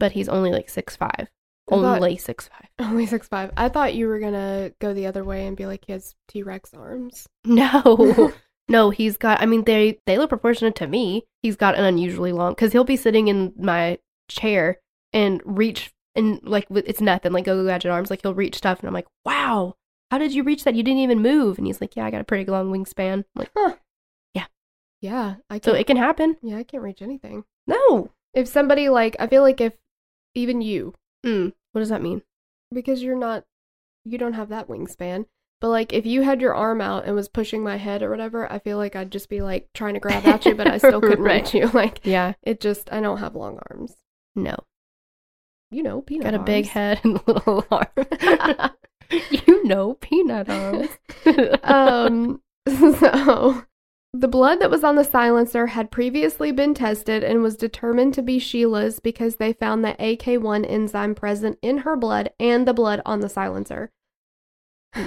but 0.00 0.12
he's 0.12 0.28
only 0.28 0.50
like 0.50 0.68
6'5. 0.68 0.96
thought- 0.98 1.28
Only 1.70 2.16
6'5. 2.16 2.48
Only 2.80 3.06
six 3.06 3.26
five. 3.28 3.50
I 3.56 3.68
thought 3.68 3.94
you 3.94 4.06
were 4.08 4.20
gonna 4.20 4.70
go 4.80 4.94
the 4.94 5.06
other 5.06 5.24
way 5.24 5.46
and 5.46 5.56
be 5.56 5.66
like 5.66 5.84
he 5.86 5.92
has 5.92 6.14
T 6.28 6.42
Rex 6.42 6.72
arms. 6.74 7.26
No. 7.44 8.32
no, 8.68 8.90
he's 8.90 9.16
got 9.16 9.40
I 9.42 9.46
mean 9.46 9.64
they 9.64 9.98
they 10.06 10.16
look 10.16 10.28
proportionate 10.30 10.76
to 10.76 10.86
me. 10.86 11.24
He's 11.42 11.56
got 11.56 11.74
an 11.76 11.84
unusually 11.84 12.32
long 12.32 12.54
cuz 12.54 12.72
he'll 12.72 12.84
be 12.84 12.96
sitting 12.96 13.28
in 13.28 13.52
my 13.58 13.98
chair 14.28 14.78
and 15.12 15.42
reach 15.44 15.90
and 16.14 16.40
like 16.44 16.66
it's 16.70 17.00
nothing 17.00 17.32
like 17.32 17.44
go 17.44 17.56
go 17.60 17.66
gadget 17.68 17.90
arms 17.90 18.10
like 18.10 18.22
he'll 18.22 18.34
reach 18.34 18.56
stuff 18.56 18.78
and 18.80 18.88
I'm 18.88 18.94
like, 18.94 19.06
"Wow. 19.24 19.74
How 20.10 20.18
did 20.18 20.32
you 20.32 20.42
reach 20.44 20.64
that? 20.64 20.74
You 20.74 20.82
didn't 20.82 21.00
even 21.00 21.20
move." 21.20 21.58
And 21.58 21.66
he's 21.66 21.80
like, 21.80 21.96
"Yeah, 21.96 22.06
I 22.06 22.10
got 22.10 22.20
a 22.20 22.24
pretty 22.24 22.50
long 22.50 22.70
wingspan." 22.72 23.24
I'm 23.24 23.24
like, 23.36 23.50
Yeah, 25.00 25.36
I 25.48 25.56
"So 25.56 25.72
can't. 25.72 25.76
it 25.80 25.86
can 25.86 25.96
happen." 25.96 26.36
yeah, 26.42 26.56
I 26.56 26.62
can't 26.64 26.82
reach 26.82 27.02
anything. 27.02 27.44
No. 27.66 28.10
If 28.34 28.48
somebody 28.48 28.88
like, 28.88 29.16
I 29.18 29.26
feel 29.26 29.42
like 29.42 29.60
if 29.60 29.74
even 30.34 30.60
you, 30.60 30.94
Mm, 31.26 31.52
what 31.72 31.80
does 31.80 31.88
that 31.88 32.02
mean? 32.02 32.22
because 32.72 33.02
you're 33.02 33.16
not, 33.18 33.44
you 34.04 34.18
don't 34.18 34.34
have 34.34 34.48
that 34.50 34.68
wingspan. 34.68 35.26
But 35.60 35.68
like, 35.70 35.92
if 35.92 36.06
you 36.06 36.22
had 36.22 36.40
your 36.40 36.54
arm 36.54 36.80
out 36.80 37.04
and 37.06 37.14
was 37.16 37.28
pushing 37.28 37.62
my 37.64 37.76
head 37.78 38.02
or 38.02 38.10
whatever, 38.10 38.50
I 38.52 38.58
feel 38.60 38.76
like 38.76 38.94
I'd 38.94 39.10
just 39.10 39.28
be 39.28 39.40
like 39.40 39.68
trying 39.74 39.94
to 39.94 40.00
grab 40.00 40.24
at 40.26 40.44
you, 40.46 40.54
but 40.54 40.68
I 40.68 40.78
still 40.78 41.00
couldn't 41.00 41.20
Right. 41.24 41.42
reach 41.42 41.54
you. 41.54 41.68
Like, 41.74 42.00
Yeah. 42.04 42.34
it 42.42 42.60
just, 42.60 42.92
I 42.92 43.00
don't 43.00 43.18
have 43.18 43.34
long 43.34 43.58
arms. 43.70 43.94
No. 44.36 44.54
You 45.70 45.82
know, 45.82 46.00
peanut 46.02 46.24
Got 46.24 46.34
a 46.34 46.38
big 46.38 46.66
head 46.66 47.00
and 47.04 47.20
little 47.26 47.66
arm. 47.70 47.88
you 49.46 49.64
know, 49.64 49.94
peanut 49.94 50.48
arms. 50.48 50.88
um, 51.64 52.40
so 52.68 53.64
the 54.14 54.28
blood 54.28 54.60
that 54.60 54.70
was 54.70 54.84
on 54.84 54.96
the 54.96 55.04
silencer 55.04 55.66
had 55.66 55.90
previously 55.90 56.50
been 56.50 56.74
tested 56.74 57.22
and 57.22 57.42
was 57.42 57.56
determined 57.56 58.14
to 58.14 58.22
be 58.22 58.38
Sheila's 58.38 59.00
because 59.00 59.36
they 59.36 59.52
found 59.52 59.84
the 59.84 59.94
AK1 60.00 60.68
enzyme 60.68 61.14
present 61.14 61.58
in 61.60 61.78
her 61.78 61.96
blood 61.96 62.30
and 62.40 62.66
the 62.66 62.72
blood 62.72 63.02
on 63.04 63.20
the 63.20 63.28
silencer. 63.28 63.90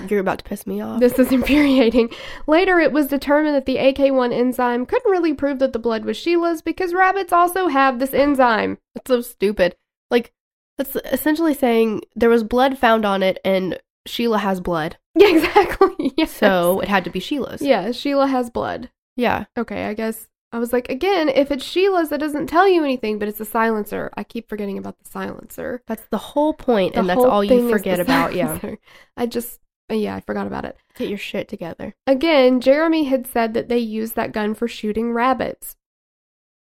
You're 0.08 0.20
about 0.20 0.38
to 0.40 0.44
piss 0.44 0.68
me 0.68 0.80
off. 0.80 1.00
This 1.00 1.18
is 1.18 1.32
infuriating. 1.32 2.10
Later, 2.46 2.80
it 2.80 2.92
was 2.92 3.08
determined 3.08 3.56
that 3.56 3.66
the 3.66 3.78
AK1 3.78 4.32
enzyme 4.32 4.86
couldn't 4.86 5.12
really 5.12 5.34
prove 5.34 5.58
that 5.60 5.74
the 5.74 5.80
blood 5.80 6.06
was 6.06 6.16
Sheila's 6.16 6.62
because 6.62 6.94
rabbits 6.94 7.34
also 7.34 7.68
have 7.68 7.98
this 7.98 8.14
enzyme. 8.14 8.78
That's 8.94 9.10
so 9.10 9.22
stupid. 9.22 9.76
Like, 10.12 10.32
that's 10.78 10.96
essentially 11.12 11.56
saying 11.56 12.02
there 12.16 12.30
was 12.30 12.44
blood 12.44 12.78
found 12.78 13.06
on 13.06 13.24
it 13.24 13.40
and 13.44 13.80
Sheila 14.06 14.40
has 14.40 14.60
blood. 14.62 14.98
Yeah, 15.16 15.28
exactly. 15.28 16.14
Yes. 16.18 16.32
So 16.32 16.80
it 16.80 16.88
had 16.88 17.04
to 17.04 17.10
be 17.10 17.20
Sheila's. 17.20 17.62
yeah, 17.62 17.92
Sheila 17.92 18.28
has 18.28 18.50
blood. 18.50 18.90
Yeah. 19.18 19.46
Okay, 19.58 19.86
I 19.86 19.94
guess 19.94 20.28
I 20.54 20.60
was 20.60 20.72
like, 20.74 20.90
again, 20.90 21.28
if 21.30 21.52
it's 21.52 21.64
Sheila's, 21.66 22.10
that 22.10 22.20
doesn't 22.20 22.48
tell 22.48 22.68
you 22.68 22.84
anything, 22.84 23.20
but 23.20 23.28
it's 23.28 23.40
a 23.40 23.46
silencer. 23.46 24.10
I 24.16 24.24
keep 24.24 24.48
forgetting 24.50 24.78
about 24.78 24.98
the 25.04 25.10
silencer. 25.10 25.82
That's 25.88 26.06
the 26.10 26.18
whole 26.18 26.54
point, 26.54 26.96
and 26.96 27.10
The 27.10 27.16
that's 27.16 27.26
all 27.26 27.44
you 27.44 27.70
forget 27.70 27.98
the 27.98 28.04
about. 28.04 28.34
Yeah. 28.36 28.58
I 29.18 29.26
just, 29.26 29.60
uh, 29.92 29.96
yeah, 29.96 30.16
I 30.16 30.22
forgot 30.22 30.48
about 30.48 30.66
it. 30.66 30.78
Get 30.98 31.10
your 31.10 31.18
shit 31.18 31.48
together. 31.48 31.94
Again, 32.08 32.62
Jeremy 32.62 33.04
had 33.06 33.28
said 33.28 33.54
that 33.54 33.68
they 33.70 33.80
used 33.80 34.16
that 34.16 34.32
gun 34.34 34.54
for 34.54 34.68
shooting 34.68 35.12
rabbits. 35.14 35.76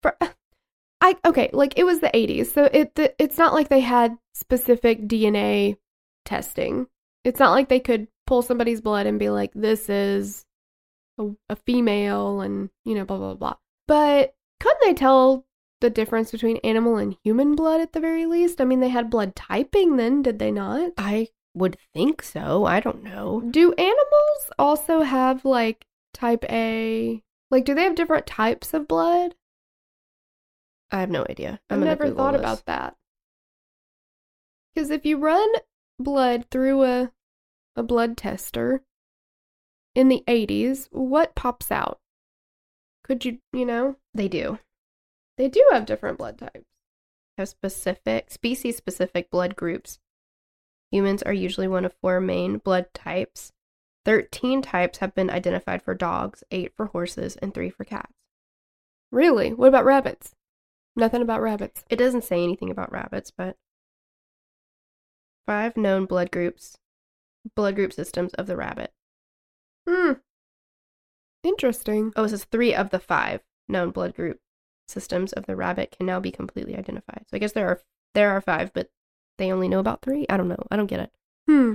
For, 0.01 0.17
I 1.01 1.17
okay, 1.25 1.49
like 1.53 1.73
it 1.77 1.83
was 1.83 1.99
the 1.99 2.11
80s, 2.13 2.47
so 2.53 2.65
it 2.73 2.95
the, 2.95 3.13
it's 3.21 3.37
not 3.37 3.53
like 3.53 3.69
they 3.69 3.81
had 3.81 4.17
specific 4.33 5.07
DNA 5.07 5.77
testing. 6.25 6.87
It's 7.23 7.39
not 7.39 7.51
like 7.51 7.69
they 7.69 7.79
could 7.79 8.07
pull 8.27 8.41
somebody's 8.41 8.81
blood 8.81 9.05
and 9.05 9.19
be 9.19 9.29
like, 9.29 9.51
"This 9.53 9.89
is 9.89 10.45
a, 11.17 11.29
a 11.49 11.55
female," 11.55 12.41
and 12.41 12.69
you 12.85 12.95
know, 12.95 13.05
blah 13.05 13.17
blah 13.17 13.35
blah. 13.35 13.55
But 13.87 14.35
couldn't 14.59 14.81
they 14.81 14.93
tell 14.93 15.45
the 15.81 15.89
difference 15.89 16.31
between 16.31 16.57
animal 16.63 16.97
and 16.97 17.17
human 17.23 17.55
blood 17.55 17.81
at 17.81 17.93
the 17.93 17.99
very 17.99 18.25
least? 18.25 18.61
I 18.61 18.65
mean, 18.65 18.79
they 18.79 18.89
had 18.89 19.09
blood 19.09 19.35
typing 19.35 19.97
then, 19.97 20.21
did 20.21 20.39
they 20.39 20.51
not? 20.51 20.91
I 20.97 21.27
would 21.53 21.77
think 21.93 22.23
so. 22.23 22.65
I 22.65 22.79
don't 22.79 23.03
know. 23.03 23.41
Do 23.41 23.73
animals 23.73 24.51
also 24.57 25.01
have 25.01 25.45
like 25.45 25.85
type 26.13 26.45
A? 26.49 27.21
Like, 27.51 27.65
do 27.65 27.75
they 27.75 27.83
have 27.83 27.95
different 27.95 28.25
types 28.25 28.73
of 28.73 28.87
blood? 28.87 29.35
I 30.91 30.99
have 30.99 31.09
no 31.09 31.25
idea. 31.29 31.59
I've 31.69 31.79
never 31.79 32.05
Google 32.05 32.17
thought 32.17 32.31
this. 32.33 32.41
about 32.41 32.65
that. 32.65 32.95
Because 34.73 34.89
if 34.89 35.05
you 35.05 35.17
run 35.17 35.49
blood 35.99 36.45
through 36.49 36.83
a 36.83 37.11
a 37.75 37.83
blood 37.83 38.15
tester 38.17 38.83
in 39.95 40.09
the 40.09 40.23
80s, 40.27 40.87
what 40.91 41.35
pops 41.35 41.71
out? 41.71 41.99
Could 43.03 43.25
you, 43.25 43.39
you 43.51 43.65
know, 43.65 43.97
They 44.13 44.27
do 44.27 44.59
they 45.37 45.49
do 45.49 45.67
have 45.71 45.85
different 45.85 46.17
blood 46.17 46.37
types. 46.37 46.69
have 47.37 47.49
specific 47.49 48.29
species 48.29 48.77
specific 48.77 49.29
blood 49.31 49.55
groups. 49.55 49.99
Humans 50.91 51.23
are 51.23 51.33
usually 51.33 51.67
one 51.67 51.85
of 51.85 51.93
four 52.01 52.19
main 52.21 52.59
blood 52.59 52.93
types. 52.93 53.51
Thirteen 54.05 54.61
types 54.61 54.99
have 54.99 55.15
been 55.15 55.29
identified 55.29 55.81
for 55.81 55.95
dogs, 55.95 56.43
eight 56.51 56.73
for 56.75 56.87
horses, 56.87 57.35
and 57.37 57.53
three 57.53 57.69
for 57.69 57.83
cats. 57.83 58.13
Really? 59.11 59.53
What 59.53 59.69
about 59.69 59.85
rabbits? 59.85 60.35
Nothing 60.95 61.21
about 61.23 61.41
rabbits. 61.41 61.83
It 61.89 61.95
doesn't 61.95 62.23
say 62.23 62.43
anything 62.43 62.69
about 62.69 62.91
rabbits, 62.91 63.31
but 63.31 63.57
five 65.45 65.77
known 65.77 66.05
blood 66.05 66.31
groups, 66.31 66.77
blood 67.55 67.75
group 67.75 67.93
systems 67.93 68.33
of 68.33 68.47
the 68.47 68.55
rabbit. 68.55 68.93
Hmm. 69.87 70.13
Interesting. 71.43 72.13
Oh, 72.15 72.23
it 72.23 72.29
says 72.29 72.45
three 72.45 72.73
of 72.73 72.89
the 72.89 72.99
five 72.99 73.41
known 73.67 73.91
blood 73.91 74.15
group 74.15 74.39
systems 74.87 75.33
of 75.33 75.45
the 75.45 75.55
rabbit 75.55 75.95
can 75.97 76.05
now 76.05 76.19
be 76.19 76.31
completely 76.31 76.75
identified. 76.75 77.25
So 77.29 77.35
I 77.35 77.39
guess 77.39 77.51
there 77.51 77.67
are 77.67 77.81
there 78.13 78.31
are 78.31 78.41
five, 78.41 78.71
but 78.73 78.89
they 79.37 79.51
only 79.51 79.67
know 79.67 79.79
about 79.79 80.01
three. 80.01 80.25
I 80.29 80.37
don't 80.37 80.47
know. 80.47 80.63
I 80.69 80.75
don't 80.75 80.87
get 80.87 80.99
it. 80.99 81.11
Hmm. 81.47 81.73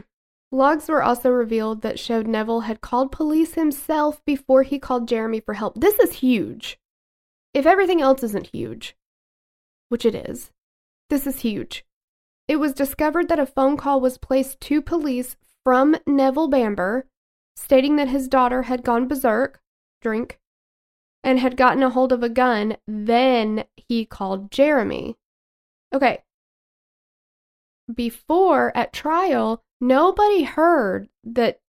Logs 0.51 0.89
were 0.89 1.03
also 1.03 1.29
revealed 1.31 1.83
that 1.83 1.99
showed 1.99 2.27
Neville 2.27 2.61
had 2.61 2.81
called 2.81 3.13
police 3.13 3.55
himself 3.55 4.25
before 4.25 4.63
he 4.63 4.79
called 4.79 5.09
Jeremy 5.09 5.41
for 5.41 5.55
help. 5.55 5.79
This 5.79 5.99
is 5.99 6.15
huge. 6.15 6.79
If 7.53 7.67
everything 7.67 8.01
else 8.01 8.23
isn't 8.23 8.55
huge, 8.55 8.97
which 9.91 10.07
it 10.07 10.15
is, 10.15 10.51
this 11.11 11.27
is 11.27 11.41
huge. 11.41 11.85
It 12.49 12.57
was 12.57 12.73
discovered 12.73 13.29
that 13.29 13.39
a 13.39 13.47
phone 13.47 13.77
call 13.77 14.01
was 14.01 14.19
placed 14.19 14.61
to 14.63 14.81
police 14.81 15.37
from 15.65 15.97
Neville 16.07 16.49
Bamber 16.49 17.07
stating 17.57 17.97
that 17.97 18.09
his 18.09 18.27
daughter 18.29 18.63
had 18.63 18.85
gone 18.85 19.07
berserk, 19.07 19.61
drink, 20.01 20.41
and 21.23 21.39
had 21.39 21.57
gotten 21.57 21.83
a 21.83 21.91
hold 21.91 22.13
of 22.13 22.23
a 22.23 22.29
gun. 22.29 22.77
Then 22.87 23.65
he 23.77 24.07
called 24.07 24.51
Jeremy. 24.51 25.17
Okay, 25.93 26.23
before 27.93 28.77
at 28.77 28.93
trial, 28.93 29.63
nobody 29.81 30.45
heard 30.45 31.09
that 31.25 31.61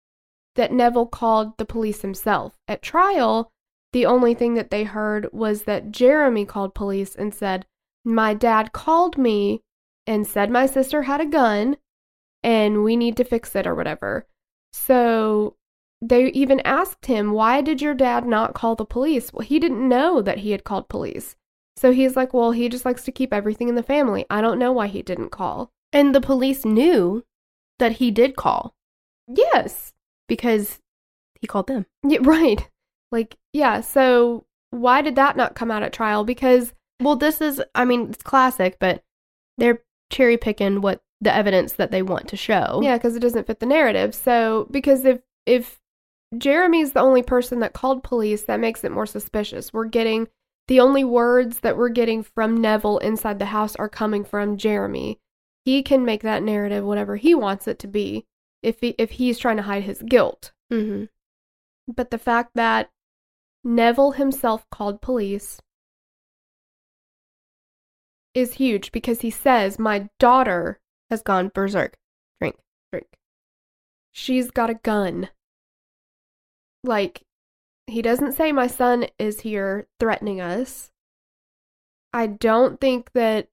that 0.56 0.72
Neville 0.72 1.08
called 1.08 1.58
the 1.58 1.66
police 1.66 2.02
himself. 2.02 2.58
At 2.68 2.82
trial, 2.82 3.52
the 3.94 4.06
only 4.06 4.34
thing 4.34 4.56
that 4.56 4.72
they 4.72 4.84
heard 4.84 5.30
was 5.32 5.64
that 5.64 5.92
Jeremy 5.92 6.46
called 6.46 6.76
police 6.76 7.16
and 7.16 7.34
said, 7.34 7.66
"My 8.04 8.34
dad 8.34 8.74
called 8.74 9.18
me 9.18 9.64
and 10.10 10.28
said 10.28 10.50
my 10.52 10.66
sister 10.66 11.04
had 11.04 11.22
a 11.22 11.26
gun 11.26 11.78
and 12.44 12.84
we 12.84 12.98
need 12.98 13.16
to 13.18 13.24
fix 13.24 13.56
it 13.56 13.66
or 13.68 13.76
whatever." 13.76 14.26
So 14.74 15.56
they 16.02 16.28
even 16.32 16.60
asked 16.62 17.06
him, 17.06 17.32
"Why 17.32 17.62
did 17.62 17.82
your 17.82 17.94
dad 17.94 18.26
not 18.26 18.54
call 18.54 18.76
the 18.76 18.86
police?" 18.86 19.32
Well, 19.32 19.46
he 19.46 19.60
didn't 19.60 19.88
know 19.88 20.22
that 20.22 20.40
he 20.40 20.52
had 20.52 20.64
called 20.64 20.90
police. 20.90 21.36
So 21.78 21.92
he's 21.92 22.16
like, 22.16 22.34
"Well, 22.34 22.52
he 22.52 22.68
just 22.70 22.86
likes 22.86 23.04
to 23.06 23.12
keep 23.12 23.34
everything 23.34 23.70
in 23.70 23.76
the 23.76 23.84
family. 23.84 24.26
I 24.30 24.42
don't 24.42 24.60
know 24.60 24.72
why 24.74 24.88
he 24.88 25.02
didn't 25.02 25.30
call." 25.32 25.72
And 25.94 26.14
the 26.14 26.22
police 26.22 26.66
knew 26.66 27.24
that 27.80 27.94
he 27.94 28.12
did 28.12 28.36
call 28.36 28.76
Yes. 29.28 29.94
because 30.28 30.80
he 31.40 31.48
called 31.48 31.68
them. 31.68 31.86
Yeah, 32.04 32.20
right. 32.24 32.70
Like, 33.12 33.38
yeah, 33.54 33.82
so 33.82 34.46
why 34.72 35.02
did 35.02 35.16
that 35.16 35.36
not 35.38 35.56
come 35.56 35.72
out 35.72 35.84
at 35.84 35.94
trial? 35.94 36.24
Because 36.24 36.74
Well, 37.02 37.16
this 37.16 37.42
is, 37.42 37.62
I 37.74 37.86
mean, 37.86 38.10
it's 38.10 38.24
classic, 38.24 38.78
but 38.80 39.04
they're 39.58 39.82
cherry 40.10 40.38
picking 40.38 40.82
what 40.82 41.02
the 41.22 41.34
evidence 41.34 41.74
that 41.74 41.92
they 41.92 42.02
want 42.02 42.28
to 42.30 42.38
show. 42.38 42.80
yeah, 42.84 42.98
because 42.98 43.16
it 43.16 43.20
doesn't 43.22 43.48
fit 43.48 43.60
the 43.60 43.66
narrative. 43.66 44.16
So 44.16 44.68
because 44.72 45.06
if 45.06 45.20
if 45.46 45.80
Jeremy's 46.38 46.94
the 46.94 47.02
only 47.02 47.24
person 47.24 47.60
that 47.60 47.74
called 47.74 48.04
police, 48.04 48.44
that 48.44 48.60
makes 48.60 48.84
it 48.84 48.92
more 48.92 49.06
suspicious. 49.06 49.74
We're 49.74 49.86
getting 49.86 50.28
the 50.68 50.80
only 50.80 51.04
words 51.04 51.60
that 51.60 51.78
we're 51.78 51.90
getting 51.90 52.22
from 52.22 52.62
Neville 52.62 53.00
inside 53.00 53.40
the 53.40 53.46
house 53.46 53.76
are 53.78 53.90
coming 53.90 54.24
from 54.24 54.58
Jeremy. 54.58 55.20
He 55.66 55.82
can 55.82 56.06
make 56.06 56.22
that 56.22 56.44
narrative 56.44 56.86
whatever 56.86 57.16
he 57.16 57.34
wants 57.34 57.68
it 57.68 57.80
to 57.80 57.88
be 57.88 58.26
if 58.62 58.80
he, 58.82 58.94
if 59.00 59.12
he's 59.12 59.40
trying 59.40 59.58
to 59.58 59.64
hide 59.64 59.84
his 59.84 60.04
guilt. 60.04 60.52
Mm-hmm. 60.72 61.06
But 61.92 62.12
the 62.12 62.20
fact 62.20 62.52
that 62.54 62.92
Neville 63.64 64.12
himself 64.12 64.70
called 64.70 65.02
police 65.02 65.60
is 68.34 68.54
huge 68.56 68.92
because 68.92 69.22
he 69.22 69.30
says, 69.30 69.80
My 69.80 70.10
daughter, 70.20 70.80
Has 71.10 71.22
gone 71.22 71.52
berserk. 71.54 71.98
Drink. 72.40 72.56
Drink. 72.92 73.08
She's 74.12 74.52
got 74.52 74.70
a 74.70 74.76
gun. 74.76 75.30
Like, 76.84 77.24
He 77.88 78.02
doesn't 78.02 78.34
say 78.34 78.52
my 78.52 78.68
son 78.68 79.08
is 79.18 79.42
here 79.42 79.88
threatening 80.00 80.42
us. 80.42 80.92
I 82.14 82.28
don't 82.28 82.80
think 82.80 83.12
that 83.14 83.50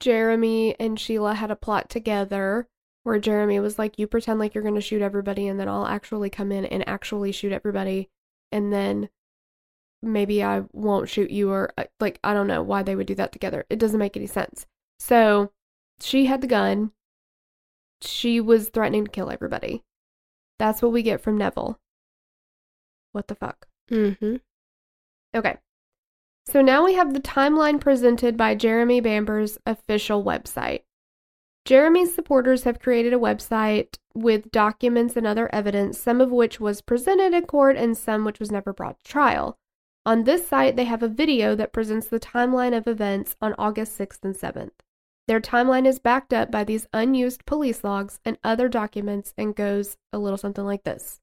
Jeremy 0.00 0.74
and 0.80 0.98
Sheila 0.98 1.34
had 1.34 1.50
a 1.50 1.56
plot 1.56 1.88
together 1.88 2.68
where 3.04 3.18
Jeremy 3.18 3.60
was 3.60 3.78
like, 3.78 3.98
You 3.98 4.06
pretend 4.06 4.38
like 4.38 4.54
you're 4.54 4.62
going 4.62 4.74
to 4.74 4.80
shoot 4.80 5.02
everybody, 5.02 5.46
and 5.48 5.58
then 5.58 5.68
I'll 5.68 5.86
actually 5.86 6.30
come 6.30 6.52
in 6.52 6.64
and 6.64 6.86
actually 6.88 7.32
shoot 7.32 7.52
everybody. 7.52 8.10
And 8.50 8.72
then 8.72 9.08
maybe 10.02 10.42
I 10.42 10.62
won't 10.72 11.08
shoot 11.08 11.30
you, 11.30 11.50
or 11.50 11.72
uh, 11.76 11.84
like, 12.00 12.18
I 12.22 12.34
don't 12.34 12.46
know 12.46 12.62
why 12.62 12.82
they 12.82 12.96
would 12.96 13.06
do 13.06 13.14
that 13.16 13.32
together. 13.32 13.66
It 13.70 13.78
doesn't 13.78 13.98
make 13.98 14.16
any 14.16 14.26
sense. 14.26 14.66
So 14.98 15.52
she 16.00 16.26
had 16.26 16.40
the 16.40 16.46
gun. 16.46 16.92
She 18.00 18.40
was 18.40 18.68
threatening 18.68 19.04
to 19.04 19.10
kill 19.10 19.30
everybody. 19.30 19.82
That's 20.58 20.82
what 20.82 20.92
we 20.92 21.02
get 21.02 21.20
from 21.20 21.36
Neville. 21.36 21.78
What 23.12 23.28
the 23.28 23.34
fuck? 23.34 23.66
Mm-hmm. 23.90 24.36
Okay. 25.34 25.56
So 26.46 26.62
now 26.62 26.84
we 26.84 26.94
have 26.94 27.12
the 27.12 27.20
timeline 27.20 27.80
presented 27.80 28.36
by 28.36 28.54
Jeremy 28.54 29.00
Bamber's 29.00 29.58
official 29.66 30.24
website. 30.24 30.82
Jeremy's 31.64 32.14
supporters 32.14 32.64
have 32.64 32.80
created 32.80 33.12
a 33.12 33.18
website 33.18 33.98
with 34.14 34.50
documents 34.50 35.16
and 35.16 35.26
other 35.26 35.52
evidence, 35.52 35.98
some 35.98 36.20
of 36.20 36.30
which 36.30 36.58
was 36.58 36.80
presented 36.80 37.34
in 37.34 37.44
court 37.44 37.76
and 37.76 37.96
some 37.96 38.24
which 38.24 38.40
was 38.40 38.50
never 38.50 38.72
brought 38.72 38.98
to 39.00 39.04
trial. 39.04 39.58
On 40.08 40.24
this 40.24 40.48
site, 40.48 40.74
they 40.74 40.86
have 40.86 41.02
a 41.02 41.08
video 41.08 41.54
that 41.54 41.74
presents 41.74 42.06
the 42.06 42.18
timeline 42.18 42.74
of 42.74 42.86
events 42.86 43.36
on 43.42 43.54
August 43.58 43.98
6th 43.98 44.24
and 44.24 44.34
7th. 44.34 44.70
Their 45.26 45.38
timeline 45.38 45.86
is 45.86 45.98
backed 45.98 46.32
up 46.32 46.50
by 46.50 46.64
these 46.64 46.86
unused 46.94 47.44
police 47.44 47.84
logs 47.84 48.18
and 48.24 48.38
other 48.42 48.70
documents 48.70 49.34
and 49.36 49.54
goes 49.54 49.98
a 50.10 50.18
little 50.18 50.38
something 50.38 50.64
like 50.64 50.84
this 50.84 51.20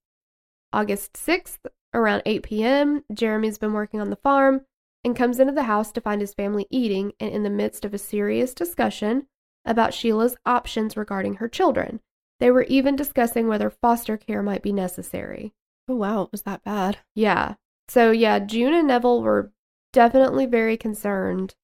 August 0.71 1.13
6th, 1.13 1.65
around 1.95 2.21
8 2.27 2.43
p.m., 2.43 3.03
Jeremy's 3.11 3.57
been 3.57 3.73
working 3.73 3.99
on 3.99 4.11
the 4.11 4.17
farm 4.17 4.61
and 5.03 5.15
comes 5.15 5.39
into 5.39 5.53
the 5.53 5.63
house 5.63 5.91
to 5.93 5.99
find 5.99 6.21
his 6.21 6.35
family 6.35 6.67
eating 6.69 7.13
and 7.19 7.31
in 7.31 7.41
the 7.41 7.49
midst 7.49 7.85
of 7.85 7.93
a 7.95 7.97
serious 7.97 8.53
discussion 8.53 9.25
about 9.65 9.95
Sheila's 9.95 10.37
options 10.45 10.95
regarding 10.95 11.37
her 11.37 11.47
children. 11.47 12.01
They 12.39 12.51
were 12.51 12.65
even 12.65 12.95
discussing 12.95 13.47
whether 13.47 13.71
foster 13.71 14.15
care 14.15 14.43
might 14.43 14.61
be 14.61 14.71
necessary. 14.71 15.55
Oh, 15.87 15.95
wow. 15.95 16.21
It 16.21 16.31
was 16.31 16.43
that 16.43 16.63
bad. 16.63 16.99
Yeah. 17.15 17.55
So, 17.87 18.11
yeah, 18.11 18.39
June 18.39 18.73
and 18.73 18.87
Neville 18.87 19.21
were 19.21 19.51
definitely 19.93 20.45
very 20.45 20.77
concerned 20.77 21.55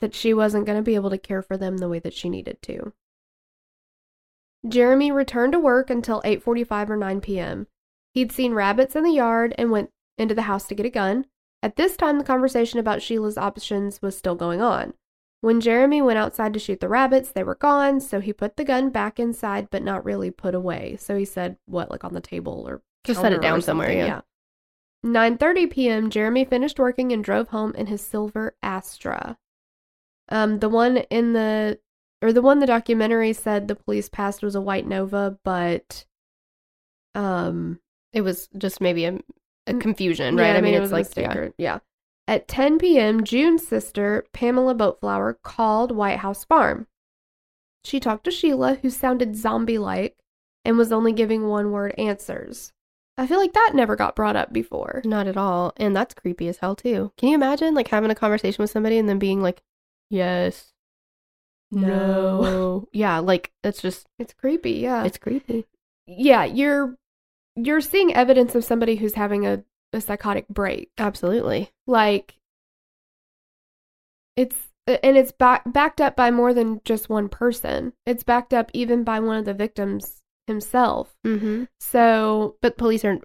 that 0.00 0.14
she 0.14 0.34
wasn't 0.34 0.66
going 0.66 0.78
to 0.78 0.82
be 0.82 0.94
able 0.94 1.10
to 1.10 1.18
care 1.18 1.42
for 1.42 1.56
them 1.56 1.78
the 1.78 1.88
way 1.88 1.98
that 2.00 2.14
she 2.14 2.28
needed 2.28 2.60
to. 2.62 2.92
Jeremy 4.66 5.10
returned 5.10 5.52
to 5.52 5.58
work 5.58 5.90
until 5.90 6.20
8:45 6.22 6.90
or 6.90 6.96
9 6.96 7.20
p.m. 7.20 7.66
He'd 8.14 8.32
seen 8.32 8.54
rabbits 8.54 8.94
in 8.94 9.04
the 9.04 9.12
yard 9.12 9.54
and 9.58 9.70
went 9.70 9.90
into 10.18 10.34
the 10.34 10.42
house 10.42 10.66
to 10.68 10.74
get 10.74 10.86
a 10.86 10.90
gun. 10.90 11.26
At 11.62 11.76
this 11.76 11.96
time, 11.96 12.18
the 12.18 12.24
conversation 12.24 12.78
about 12.78 13.02
Sheila's 13.02 13.38
options 13.38 14.02
was 14.02 14.16
still 14.16 14.34
going 14.34 14.60
on. 14.60 14.94
When 15.40 15.60
Jeremy 15.60 16.02
went 16.02 16.18
outside 16.18 16.52
to 16.52 16.60
shoot 16.60 16.80
the 16.80 16.88
rabbits, 16.88 17.32
they 17.32 17.42
were 17.42 17.56
gone, 17.56 18.00
so 18.00 18.20
he 18.20 18.32
put 18.32 18.56
the 18.56 18.64
gun 18.64 18.90
back 18.90 19.18
inside, 19.18 19.68
but 19.70 19.82
not 19.82 20.04
really 20.04 20.30
put 20.30 20.54
away. 20.54 20.96
So 21.00 21.16
he 21.16 21.24
said, 21.24 21.56
"What, 21.66 21.90
like 21.90 22.04
on 22.04 22.14
the 22.14 22.20
table 22.20 22.64
or 22.68 22.82
Just 23.04 23.20
set 23.20 23.32
it 23.32 23.42
down 23.42 23.62
somewhere, 23.62 23.88
something?" 23.88 24.06
yeah. 24.06 24.20
9:30 25.04 25.66
p.m. 25.66 26.10
Jeremy 26.10 26.44
finished 26.44 26.78
working 26.78 27.12
and 27.12 27.24
drove 27.24 27.48
home 27.48 27.74
in 27.74 27.86
his 27.86 28.00
silver 28.02 28.56
Astra. 28.62 29.38
Um, 30.28 30.60
the 30.60 30.68
one 30.68 30.98
in 30.98 31.32
the 31.34 31.80
or 32.22 32.32
the 32.32 32.42
one 32.42 32.60
the 32.60 32.66
documentary 32.66 33.32
said 33.32 33.68
the 33.68 33.76
police 33.76 34.08
passed 34.08 34.42
was 34.42 34.54
a 34.54 34.60
white 34.60 34.86
Nova, 34.86 35.38
but 35.44 36.06
um, 37.14 37.80
It 38.12 38.22
was 38.22 38.48
just 38.56 38.80
maybe 38.80 39.04
a, 39.04 39.18
a 39.66 39.74
Mm, 39.74 39.80
confusion, 39.80 40.36
yeah, 40.36 40.54
right? 40.54 40.56
I 40.56 40.60
mean, 40.60 40.74
it 40.74 40.80
it's 40.80 40.80
was 40.80 40.92
a 40.92 40.94
like, 40.94 40.96
mistake 40.96 41.16
yeah. 41.16 41.36
yeah. 41.58 41.78
At 42.28 42.48
10 42.48 42.78
p.m., 42.78 43.24
June's 43.24 43.66
sister, 43.66 44.24
Pamela 44.32 44.74
Boutflour, 44.74 45.34
called 45.42 45.92
White 45.92 46.20
House 46.20 46.44
Farm. 46.44 46.86
She 47.84 48.00
talked 48.00 48.24
to 48.24 48.30
Sheila, 48.32 48.74
who 48.76 48.90
sounded 48.90 49.36
zombie 49.36 49.78
like 49.78 50.16
and 50.64 50.78
was 50.78 50.92
only 50.92 51.12
giving 51.12 51.46
one 51.48 51.70
word 51.70 51.94
answers. 51.98 52.72
I 53.18 53.26
feel 53.26 53.38
like 53.38 53.52
that 53.52 53.72
never 53.74 53.94
got 53.96 54.16
brought 54.16 54.36
up 54.36 54.52
before. 54.52 55.02
Not 55.04 55.26
at 55.26 55.36
all. 55.36 55.72
And 55.76 55.94
that's 55.94 56.14
creepy 56.14 56.48
as 56.48 56.58
hell, 56.58 56.74
too. 56.74 57.12
Can 57.18 57.28
you 57.28 57.34
imagine, 57.34 57.74
like, 57.74 57.88
having 57.88 58.10
a 58.10 58.14
conversation 58.14 58.62
with 58.62 58.70
somebody 58.70 58.98
and 58.98 59.08
then 59.08 59.18
being 59.18 59.42
like, 59.42 59.62
yes, 60.10 60.72
no. 61.70 62.88
yeah, 62.92 63.18
like, 63.18 63.52
that's 63.62 63.80
just, 63.82 64.06
It's 64.18 64.32
creepy, 64.34 64.72
yeah. 64.72 65.04
it's 65.04 65.18
creepy. 65.18 65.66
yeah, 66.06 66.44
you're 66.44 66.96
you're 67.54 67.80
seeing 67.82 68.14
evidence 68.14 68.54
of 68.54 68.64
somebody 68.64 68.96
who's 68.96 69.14
having 69.14 69.46
a, 69.46 69.62
a 69.92 70.00
psychotic 70.00 70.48
break. 70.48 70.90
Absolutely. 70.98 71.70
Like 71.86 72.36
it's 74.36 74.56
and 74.86 75.16
it's 75.16 75.32
back, 75.32 75.62
backed 75.70 76.00
up 76.00 76.16
by 76.16 76.30
more 76.30 76.54
than 76.54 76.80
just 76.84 77.08
one 77.08 77.28
person. 77.28 77.92
It's 78.06 78.24
backed 78.24 78.54
up 78.54 78.70
even 78.72 79.04
by 79.04 79.20
one 79.20 79.36
of 79.36 79.44
the 79.44 79.54
victims 79.54 80.21
himself. 80.46 81.14
Mm-hmm. 81.26 81.64
So 81.80 82.56
But 82.60 82.76
police 82.78 83.04
are 83.04 83.18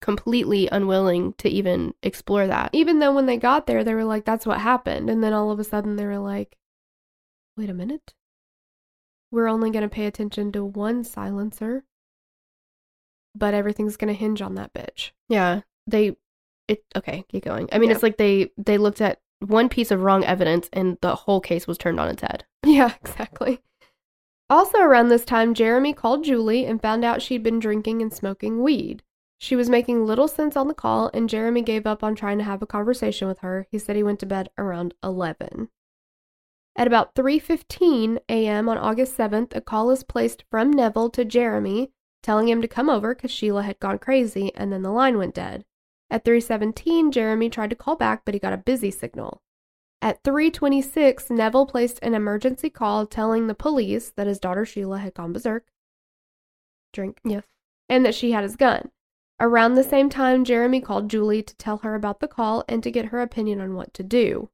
completely 0.00 0.68
unwilling 0.70 1.32
to 1.38 1.48
even 1.48 1.94
explore 2.02 2.46
that. 2.46 2.70
even 2.74 2.98
though 2.98 3.14
when 3.14 3.24
they 3.26 3.36
got 3.38 3.66
there 3.66 3.82
they 3.82 3.94
were 3.94 4.04
like 4.04 4.24
that's 4.26 4.44
what 4.46 4.60
happened 4.60 5.08
and 5.08 5.24
then 5.24 5.32
all 5.32 5.50
of 5.50 5.58
a 5.58 5.64
sudden 5.64 5.96
they 5.96 6.04
were 6.04 6.18
like 6.18 6.56
wait 7.56 7.70
a 7.70 7.74
minute. 7.74 8.12
We're 9.30 9.48
only 9.48 9.70
going 9.70 9.82
to 9.82 9.88
pay 9.88 10.06
attention 10.06 10.52
to 10.52 10.64
one 10.64 11.04
silencer. 11.04 11.84
But 13.36 13.54
everything's 13.54 13.96
going 13.96 14.12
to 14.12 14.18
hinge 14.18 14.40
on 14.42 14.54
that 14.56 14.72
bitch. 14.72 15.10
Yeah, 15.28 15.62
they, 15.88 16.16
it, 16.68 16.84
okay, 16.94 17.24
keep 17.28 17.44
going. 17.44 17.68
I 17.72 17.78
mean, 17.78 17.88
Yeah. 17.90 17.94
it's 17.96 18.02
like 18.02 18.16
they, 18.16 18.52
they 18.56 18.78
looked 18.78 19.00
at 19.00 19.20
one 19.40 19.68
piece 19.68 19.90
of 19.90 20.02
wrong 20.02 20.24
evidence 20.24 20.68
and 20.72 20.98
the 21.00 21.14
whole 21.16 21.40
case 21.40 21.66
was 21.66 21.78
turned 21.78 21.98
on 22.00 22.08
its 22.08 22.22
head. 22.22 22.44
Yeah, 22.66 22.92
exactly. 23.04 23.60
Also, 24.50 24.78
around 24.78 25.08
this 25.08 25.24
time, 25.24 25.54
Jeremy 25.54 25.92
called 25.92 26.24
Julie 26.24 26.66
and 26.66 26.80
found 26.80 27.04
out 27.04 27.22
she'd 27.22 27.42
been 27.42 27.58
drinking 27.58 28.02
and 28.02 28.12
smoking 28.12 28.62
weed. 28.62 29.02
She 29.38 29.56
was 29.56 29.70
making 29.70 30.06
little 30.06 30.28
sense 30.28 30.56
on 30.56 30.68
the 30.68 30.74
call, 30.74 31.10
and 31.12 31.28
Jeremy 31.28 31.62
gave 31.62 31.86
up 31.86 32.04
on 32.04 32.14
trying 32.14 32.38
to 32.38 32.44
have 32.44 32.62
a 32.62 32.66
conversation 32.66 33.26
with 33.26 33.40
her. 33.40 33.66
He 33.70 33.78
said 33.78 33.96
he 33.96 34.02
went 34.02 34.20
to 34.20 34.26
bed 34.26 34.50
around 34.58 34.94
11. 35.02 35.70
At 36.76 36.86
about 36.86 37.14
3:15 37.14 38.18
a.m. 38.28 38.68
on 38.68 38.78
August 38.78 39.16
7th, 39.16 39.54
a 39.54 39.60
call 39.60 39.90
is 39.90 40.02
placed 40.02 40.44
from 40.50 40.72
Neville 40.72 41.10
to 41.10 41.24
Jeremy, 41.24 41.92
telling 42.22 42.48
him 42.48 42.60
to 42.62 42.68
come 42.68 42.90
over 42.90 43.14
cuz 43.14 43.30
Sheila 43.30 43.62
had 43.62 43.78
gone 43.80 43.98
crazy 43.98 44.54
and 44.54 44.72
then 44.72 44.82
the 44.82 44.90
line 44.90 45.16
went 45.16 45.34
dead. 45.34 45.64
At 46.10 46.24
3:17, 46.24 47.12
Jeremy 47.12 47.48
tried 47.48 47.70
to 47.70 47.76
call 47.76 47.96
back, 47.96 48.24
but 48.24 48.34
he 48.34 48.40
got 48.40 48.52
a 48.52 48.58
busy 48.58 48.90
signal. 48.90 49.40
At 50.04 50.22
3:26, 50.22 51.30
Neville 51.30 51.64
placed 51.64 51.98
an 52.02 52.12
emergency 52.12 52.68
call 52.68 53.06
telling 53.06 53.46
the 53.46 53.54
police 53.54 54.10
that 54.10 54.26
his 54.26 54.38
daughter 54.38 54.66
Sheila 54.66 54.98
had 54.98 55.14
gone 55.14 55.32
berserk. 55.32 55.64
Drink. 56.92 57.20
Yes. 57.24 57.46
And 57.88 58.04
that 58.04 58.14
she 58.14 58.32
had 58.32 58.42
his 58.42 58.54
gun. 58.54 58.90
Around 59.40 59.74
the 59.74 59.82
same 59.82 60.10
time, 60.10 60.44
Jeremy 60.44 60.82
called 60.82 61.08
Julie 61.08 61.42
to 61.42 61.56
tell 61.56 61.78
her 61.78 61.94
about 61.94 62.20
the 62.20 62.28
call 62.28 62.64
and 62.68 62.82
to 62.82 62.90
get 62.90 63.06
her 63.06 63.22
opinion 63.22 63.62
on 63.62 63.76
what 63.76 63.94
to 63.94 64.02
do. 64.02 64.50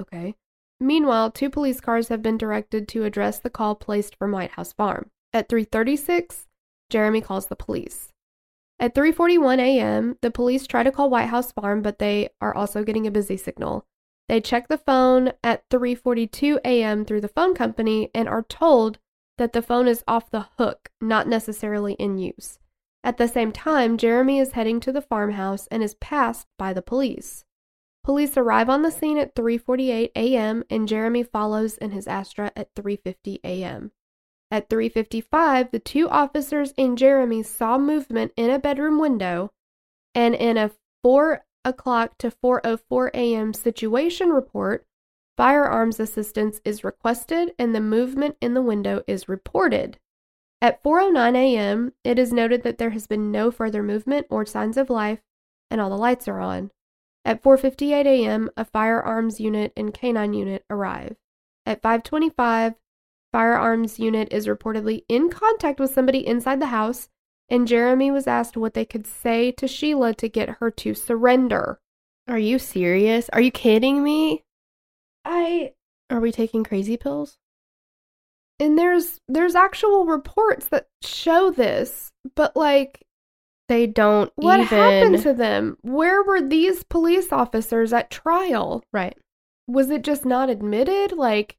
Okay. 0.00 0.34
Meanwhile, 0.80 1.32
two 1.32 1.50
police 1.50 1.82
cars 1.82 2.08
have 2.08 2.22
been 2.22 2.38
directed 2.38 2.88
to 2.88 3.04
address 3.04 3.38
the 3.38 3.50
call 3.50 3.74
placed 3.74 4.16
from 4.16 4.32
White 4.32 4.52
House 4.52 4.72
Farm. 4.72 5.10
At 5.34 5.50
3:36, 5.50 6.46
Jeremy 6.88 7.20
calls 7.20 7.48
the 7.48 7.54
police. 7.54 8.14
At 8.80 8.94
3:41 8.94 9.60
a.m., 9.60 10.16
the 10.22 10.30
police 10.30 10.66
try 10.66 10.82
to 10.84 10.90
call 10.90 11.10
White 11.10 11.28
House 11.28 11.52
Farm, 11.52 11.82
but 11.82 11.98
they 11.98 12.30
are 12.40 12.54
also 12.54 12.82
getting 12.82 13.06
a 13.06 13.10
busy 13.10 13.36
signal. 13.36 13.84
They 14.28 14.40
check 14.40 14.68
the 14.68 14.78
phone 14.78 15.32
at 15.42 15.68
3:42 15.70 16.58
a.m. 16.64 17.04
through 17.04 17.22
the 17.22 17.28
phone 17.28 17.54
company 17.54 18.10
and 18.14 18.28
are 18.28 18.42
told 18.42 18.98
that 19.38 19.52
the 19.52 19.62
phone 19.62 19.88
is 19.88 20.04
off 20.06 20.30
the 20.30 20.48
hook, 20.58 20.90
not 21.00 21.26
necessarily 21.26 21.94
in 21.94 22.18
use. 22.18 22.58
At 23.02 23.16
the 23.16 23.28
same 23.28 23.52
time, 23.52 23.96
Jeremy 23.96 24.38
is 24.38 24.52
heading 24.52 24.80
to 24.80 24.92
the 24.92 25.00
farmhouse 25.00 25.66
and 25.68 25.82
is 25.82 25.94
passed 25.94 26.46
by 26.58 26.72
the 26.72 26.82
police. 26.82 27.44
Police 28.04 28.36
arrive 28.36 28.68
on 28.68 28.82
the 28.82 28.90
scene 28.90 29.18
at 29.18 29.34
3:48 29.34 30.10
a.m. 30.16 30.64
and 30.68 30.88
Jeremy 30.88 31.22
follows 31.22 31.78
in 31.78 31.92
his 31.92 32.06
Astra 32.06 32.52
at 32.56 32.74
3:50 32.74 33.40
a.m. 33.44 33.92
At 34.50 34.68
3:55, 34.68 35.70
the 35.70 35.78
two 35.78 36.08
officers 36.08 36.72
and 36.76 36.98
Jeremy 36.98 37.42
saw 37.42 37.78
movement 37.78 38.32
in 38.36 38.50
a 38.50 38.58
bedroom 38.58 38.98
window, 38.98 39.52
and 40.14 40.34
in 40.34 40.56
a 40.56 40.70
4 41.02 41.44
o'clock 41.68 42.18
to 42.18 42.30
4:04 42.30 43.10
a.m. 43.14 43.54
situation 43.54 44.30
report, 44.30 44.86
firearms 45.36 46.00
assistance 46.00 46.60
is 46.64 46.82
requested 46.82 47.54
and 47.58 47.74
the 47.74 47.80
movement 47.80 48.36
in 48.40 48.54
the 48.54 48.62
window 48.62 49.02
is 49.06 49.28
reported. 49.28 49.98
At 50.60 50.82
4:09 50.82 51.36
a.m., 51.36 51.92
it 52.02 52.18
is 52.18 52.32
noted 52.32 52.64
that 52.64 52.78
there 52.78 52.90
has 52.90 53.06
been 53.06 53.30
no 53.30 53.52
further 53.52 53.82
movement 53.82 54.26
or 54.28 54.44
signs 54.44 54.76
of 54.76 54.90
life, 54.90 55.20
and 55.70 55.80
all 55.80 55.90
the 55.90 55.96
lights 55.96 56.26
are 56.26 56.40
on. 56.40 56.72
At 57.24 57.42
4:58 57.42 58.06
a.m., 58.06 58.50
a 58.56 58.64
firearms 58.64 59.38
unit 59.38 59.72
and 59.76 59.94
canine 59.94 60.32
unit 60.32 60.64
arrive. 60.68 61.16
At 61.64 61.82
5:25, 61.82 62.74
firearms 63.30 63.98
unit 63.98 64.32
is 64.32 64.46
reportedly 64.46 65.04
in 65.08 65.30
contact 65.30 65.78
with 65.78 65.92
somebody 65.92 66.26
inside 66.26 66.60
the 66.60 66.66
house 66.66 67.08
and 67.50 67.66
Jeremy 67.68 68.10
was 68.10 68.26
asked 68.26 68.56
what 68.56 68.74
they 68.74 68.84
could 68.84 69.06
say 69.06 69.50
to 69.52 69.66
Sheila 69.68 70.14
to 70.14 70.28
get 70.28 70.56
her 70.60 70.70
to 70.72 70.94
surrender. 70.94 71.80
Are 72.28 72.38
you 72.38 72.58
serious? 72.58 73.28
Are 73.32 73.40
you 73.40 73.50
kidding 73.50 74.02
me? 74.02 74.44
I 75.24 75.72
Are 76.10 76.20
we 76.20 76.32
taking 76.32 76.64
crazy 76.64 76.96
pills? 76.96 77.38
and 78.60 78.76
there's 78.78 79.20
there's 79.28 79.54
actual 79.54 80.04
reports 80.04 80.66
that 80.68 80.88
show 81.02 81.50
this, 81.50 82.10
but 82.34 82.56
like 82.56 83.02
They 83.68 83.86
don't 83.86 84.32
what 84.36 84.60
even. 84.60 84.66
happened 84.66 85.22
to 85.22 85.32
them? 85.32 85.78
Where 85.82 86.22
were 86.22 86.40
these 86.40 86.82
police 86.84 87.32
officers 87.32 87.92
at 87.92 88.10
trial? 88.10 88.82
right. 88.92 89.16
Was 89.68 89.90
it 89.90 90.02
just 90.02 90.24
not 90.24 90.50
admitted? 90.50 91.12
Like 91.12 91.56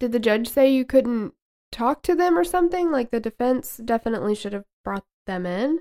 did 0.00 0.12
the 0.12 0.20
judge 0.20 0.48
say 0.48 0.70
you 0.70 0.84
couldn't 0.84 1.34
talk 1.72 2.02
to 2.04 2.14
them 2.14 2.38
or 2.38 2.44
something? 2.44 2.90
Like 2.90 3.10
the 3.10 3.20
defense 3.20 3.76
definitely 3.84 4.34
should 4.34 4.52
have 4.52 4.64
brought 4.84 5.04
them 5.28 5.46
in. 5.46 5.78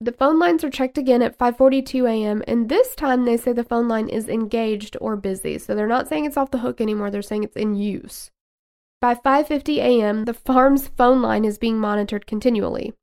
The 0.00 0.12
phone 0.12 0.40
lines 0.40 0.64
are 0.64 0.70
checked 0.70 0.98
again 0.98 1.22
at 1.22 1.38
5:42 1.38 2.08
a.m. 2.08 2.42
and 2.48 2.68
this 2.68 2.96
time 2.96 3.24
they 3.24 3.36
say 3.36 3.52
the 3.52 3.62
phone 3.62 3.86
line 3.86 4.08
is 4.08 4.28
engaged 4.28 4.96
or 5.00 5.14
busy. 5.14 5.58
So 5.58 5.76
they're 5.76 5.86
not 5.86 6.08
saying 6.08 6.24
it's 6.24 6.36
off 6.36 6.50
the 6.50 6.58
hook 6.58 6.80
anymore, 6.80 7.10
they're 7.10 7.22
saying 7.22 7.44
it's 7.44 7.56
in 7.56 7.76
use. 7.76 8.30
By 9.00 9.14
5:50 9.14 9.76
a.m., 9.78 10.24
the 10.24 10.34
farm's 10.34 10.88
phone 10.88 11.22
line 11.22 11.44
is 11.44 11.58
being 11.58 11.78
monitored 11.78 12.26
continually. 12.26 12.94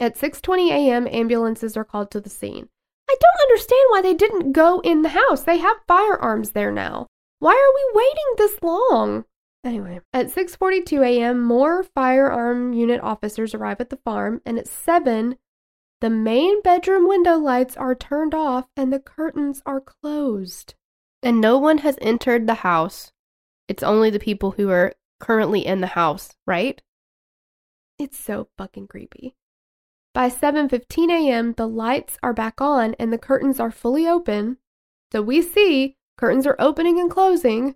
At 0.00 0.16
6:20 0.16 0.70
a.m., 0.70 1.06
ambulances 1.08 1.76
are 1.76 1.84
called 1.84 2.10
to 2.12 2.20
the 2.20 2.30
scene. 2.30 2.68
I 3.08 3.16
don't 3.20 3.42
understand 3.48 3.86
why 3.90 4.02
they 4.02 4.14
didn't 4.14 4.52
go 4.52 4.80
in 4.80 5.02
the 5.02 5.10
house. 5.10 5.42
They 5.42 5.58
have 5.58 5.76
firearms 5.86 6.52
there 6.52 6.72
now. 6.72 7.06
Why 7.40 7.52
are 7.52 7.74
we 7.74 8.00
waiting 8.00 8.34
this 8.36 8.62
long? 8.62 9.24
Anyway, 9.62 10.00
at 10.12 10.26
6:42 10.30 11.04
a.m., 11.04 11.42
more 11.42 11.82
firearm 11.82 12.72
unit 12.72 13.00
officers 13.02 13.54
arrive 13.54 13.80
at 13.80 13.90
the 13.90 13.98
farm, 13.98 14.40
and 14.46 14.58
at 14.58 14.66
7, 14.66 15.36
the 16.00 16.10
main 16.10 16.62
bedroom 16.62 17.06
window 17.06 17.36
lights 17.36 17.76
are 17.76 17.94
turned 17.94 18.34
off 18.34 18.68
and 18.74 18.90
the 18.90 18.98
curtains 18.98 19.60
are 19.66 19.82
closed. 19.82 20.74
And 21.22 21.40
no 21.40 21.58
one 21.58 21.78
has 21.78 21.98
entered 22.00 22.46
the 22.46 22.54
house. 22.54 23.12
It's 23.68 23.82
only 23.82 24.08
the 24.08 24.18
people 24.18 24.52
who 24.52 24.70
are 24.70 24.94
currently 25.20 25.66
in 25.66 25.82
the 25.82 25.88
house, 25.88 26.34
right? 26.46 26.80
It's 27.98 28.18
so 28.18 28.48
fucking 28.56 28.88
creepy. 28.88 29.34
By 30.14 30.30
7:15 30.30 31.10
a.m., 31.10 31.52
the 31.52 31.68
lights 31.68 32.16
are 32.22 32.32
back 32.32 32.62
on 32.62 32.94
and 32.98 33.12
the 33.12 33.18
curtains 33.18 33.60
are 33.60 33.70
fully 33.70 34.08
open. 34.08 34.56
So 35.12 35.20
we 35.20 35.42
see 35.42 35.98
curtains 36.16 36.46
are 36.46 36.56
opening 36.58 36.98
and 36.98 37.10
closing, 37.10 37.74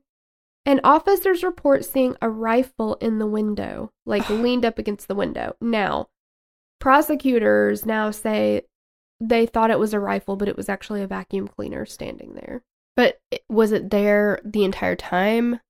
and 0.67 0.81
officers 0.85 1.43
report 1.43 1.85
seeing 1.85 2.17
a 2.23 2.29
rifle 2.29 2.95
in 2.97 3.19
the 3.19 3.27
window, 3.27 3.91
like 4.07 4.29
leaned 4.31 4.65
up 4.65 4.79
against 4.79 5.09
the 5.09 5.15
window. 5.15 5.57
Now, 5.61 6.09
prosecutors 6.81 7.87
now 7.87 8.11
say 8.11 8.63
they 9.21 9.47
thought 9.47 9.71
it 9.71 9.79
was 9.79 9.95
a 9.95 10.01
rifle, 10.01 10.37
but 10.37 10.49
it 10.49 10.57
was 10.57 10.69
actually 10.69 11.03
a 11.03 11.07
vacuum 11.07 11.49
cleaner 11.49 11.87
standing 11.87 12.35
there. 12.35 12.63
But 12.97 13.19
was 13.49 13.73
it 13.73 13.91
there 13.91 14.41
the 14.45 14.65
entire 14.65 14.97
time? 14.97 15.61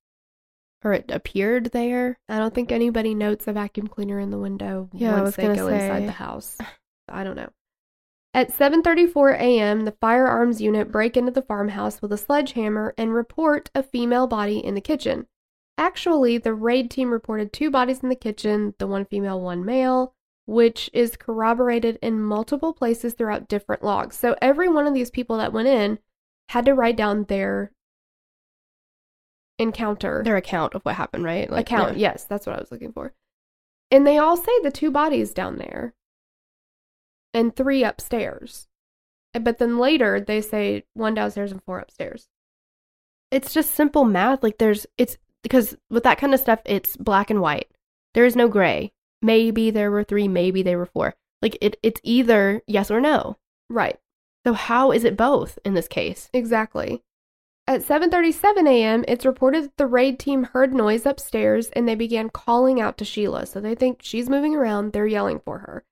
Or 0.85 0.93
it 0.93 1.07
appeared 1.11 1.73
there? 1.73 2.19
I 2.29 2.39
don't 2.39 2.55
think 2.55 2.71
anybody 2.71 3.15
notes 3.15 3.49
a 3.49 3.55
vacuum 3.55 3.87
cleaner 3.87 4.19
in 4.21 4.31
the 4.31 4.39
window 4.39 4.91
Yeah, 4.93 5.23
once 5.23 5.37
they 5.37 5.47
go 5.47 5.69
say. 5.69 5.87
inside 5.87 6.07
the 6.07 6.13
house. 6.13 6.59
I 7.09 7.25
don't 7.25 7.37
know. 7.37 7.49
At 8.35 8.51
7:34 8.51 9.35
a.m., 9.39 9.85
the 9.85 9.93
firearms 9.93 10.61
unit 10.61 10.91
break 10.91 11.17
into 11.17 11.31
the 11.31 11.41
farmhouse 11.43 12.03
with 12.03 12.13
a 12.13 12.19
sledgehammer 12.19 12.93
and 12.99 13.15
report 13.15 13.71
a 13.77 13.83
female 13.83 14.27
body 14.27 14.59
in 14.59 14.75
the 14.75 14.81
kitchen. 14.81 15.29
Actually, 15.79 16.39
the 16.39 16.53
raid 16.53 16.91
team 16.91 17.11
reported 17.13 17.53
two 17.53 17.71
bodies 17.71 18.01
in 18.03 18.09
the 18.09 18.17
kitchen, 18.17 18.75
the 18.79 18.87
one 18.89 19.05
female, 19.05 19.41
one 19.41 19.65
male, 19.65 20.15
which 20.47 20.91
is 20.93 21.17
corroborated 21.17 21.97
in 22.03 22.21
multiple 22.21 22.73
places 22.73 23.15
throughout 23.15 23.49
different 23.49 23.85
logs. 23.85 24.17
So 24.17 24.37
every 24.43 24.69
one 24.69 24.87
of 24.87 24.95
these 24.95 25.11
people 25.11 25.37
that 25.39 25.53
went 25.53 25.69
in 25.69 26.01
had 26.49 26.65
to 26.67 26.75
write 26.75 26.97
down 26.97 27.25
their 27.25 27.71
encounter 29.59 30.23
Their 30.25 30.37
account 30.37 30.75
of 30.75 30.83
what 30.83 30.97
happened, 30.97 31.25
right? 31.25 31.49
account. 31.53 31.97
yeah. 31.97 32.11
Yes, 32.11 32.25
that's 32.25 32.47
what 32.47 32.57
I 32.57 32.61
was 32.61 32.73
looking 32.73 32.93
for. 32.93 33.15
And 33.91 34.05
they 34.07 34.19
all 34.19 34.37
say 34.37 34.53
the 34.63 34.73
two 34.73 34.91
bodies 34.91 35.33
down 35.33 35.57
there 35.57 35.95
and 37.35 37.55
three 37.55 37.85
upstairs. 37.85 38.69
Eh, 39.35 39.41
but 39.41 39.59
then 39.59 39.79
later 39.79 40.21
they 40.21 40.41
say 40.41 40.85
one 40.95 41.15
downstairs 41.15 41.53
and 41.53 41.63
four 41.63 41.79
upstairs. 41.81 42.29
It's 43.31 43.53
just 43.53 43.75
simple 43.75 44.05
math. 44.05 44.43
Like 44.43 44.59
there's 44.59 44.87
it's 44.97 45.19
because 45.43 45.77
with 45.91 46.05
that 46.05 46.19
kind 46.19 46.33
of 46.33 46.41
stuff, 46.41 46.61
it's 46.65 46.97
black 46.97 47.31
and 47.31 47.41
white. 47.41 47.69
There 48.15 48.25
is 48.25 48.37
no 48.37 48.49
gray. 48.49 48.93
Maybe 49.21 49.71
there 49.71 49.91
were 49.91 50.05
three, 50.05 50.29
maybe 50.29 50.63
there 50.63 50.79
were 50.79 50.87
four. 50.87 51.15
Like 51.43 51.59
it 51.61 51.77
it's 51.83 52.01
either 52.05 52.63
yes 52.67 52.91
or 52.91 53.01
no. 53.01 53.37
Right, 53.71 53.99
So 54.47 54.53
how 54.53 54.93
is 54.93 55.05
it 55.05 55.17
both 55.17 55.59
in 55.65 55.75
this 55.75 55.89
case? 55.89 56.29
exactly. 56.33 57.03
At 57.67 57.81
7:37 57.81 58.69
a.m., 58.69 59.05
it's 59.09 59.25
reported 59.25 59.65
that 59.65 59.77
the 59.79 59.87
raid 59.87 60.19
team 60.19 60.45
heard 60.45 60.75
noise 60.75 61.07
upstairs 61.07 61.71
and 61.71 61.89
they 61.89 61.95
began 61.95 62.29
calling 62.29 62.79
out 62.79 62.99
to 62.99 63.07
Sheila. 63.07 63.47
So 63.47 63.59
they 63.59 63.75
think 63.75 64.01
she's 64.03 64.29
moving 64.29 64.55
around, 64.55 64.93
they're 64.93 65.07
yelling 65.07 65.41
for 65.41 65.59
her. 65.61 65.83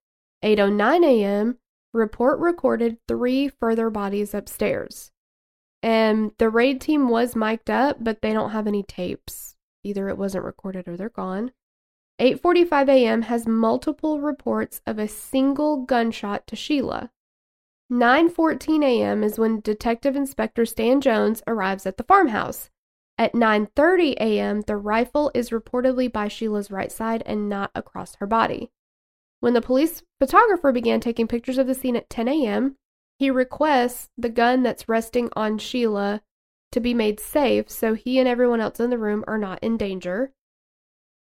8:09 0.42 1.05
a.m., 1.05 1.59
report 1.92 2.38
recorded 2.38 2.98
three 3.07 3.48
further 3.48 3.90
bodies 3.90 4.35
upstairs. 4.35 5.12
And 5.83 6.33
the 6.38 6.48
raid 6.48 6.81
team 6.81 7.09
was 7.09 7.37
mic'd 7.37 7.70
up, 7.70 8.02
but 8.02 8.22
they 8.22 8.33
don't 8.33 8.50
have 8.50 8.66
any 8.66 8.83
tapes. 8.83 9.57
Either 9.85 10.09
it 10.09 10.18
wasn't 10.18 10.44
recorded 10.44 10.87
or 10.88 10.96
they're 10.96 11.09
gone. 11.09 11.52
8:45 12.20 12.88
a.m. 12.88 13.22
has 13.22 13.46
multiple 13.46 14.20
reports 14.20 14.81
of 14.87 14.98
a 14.98 15.09
single 15.09 15.78
gunshot 15.78 16.46
to 16.46 16.57
Sheila. 16.57 17.11
9:14 17.90 18.85
a.m. 18.85 19.22
is 19.22 19.38
when 19.38 19.61
Detective 19.61 20.16
Inspector 20.16 20.64
Stan 20.66 21.00
Jones 21.00 21.42
arrives 21.46 21.85
at 21.85 21.96
the 21.96 22.05
farmhouse. 22.05 22.70
At 23.18 23.35
9:30 23.35 24.14
a.m., 24.20 24.62
the 24.62 24.76
rifle 24.76 25.31
is 25.35 25.50
reportedly 25.50 26.11
by 26.11 26.28
Sheila's 26.28 26.70
right 26.70 26.92
side 26.92 27.22
and 27.26 27.48
not 27.48 27.70
across 27.74 28.14
her 28.16 28.26
body. 28.26 28.70
When 29.42 29.55
the 29.55 29.61
police 29.61 30.05
photographer 30.20 30.70
began 30.70 31.00
taking 31.00 31.26
pictures 31.26 31.59
of 31.59 31.66
the 31.66 31.74
scene 31.74 31.96
at 31.96 32.09
10 32.09 32.28
a.m., 32.28 32.76
he 33.18 33.28
requests 33.28 34.09
the 34.16 34.28
gun 34.28 34.62
that's 34.62 34.88
resting 34.88 35.31
on 35.35 35.59
Sheila 35.59 36.22
to 36.70 36.78
be 36.78 36.94
made 36.94 37.18
safe 37.18 37.68
so 37.68 37.94
he 37.94 38.20
and 38.20 38.28
everyone 38.28 38.61
else 38.61 38.78
in 38.78 38.90
the 38.90 38.98
room 38.98 39.24
are 39.26 39.38
not 39.38 39.59
in 39.61 39.76
danger 39.76 40.31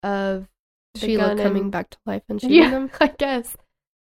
of 0.02 0.48
the 0.92 1.00
Sheila 1.00 1.28
gun 1.28 1.38
coming 1.38 1.62
and- 1.62 1.72
back 1.72 1.88
to 1.88 1.98
life 2.04 2.22
and 2.28 2.38
shooting 2.42 2.58
yeah, 2.58 2.68
them. 2.70 2.90
I 3.00 3.06
guess. 3.06 3.56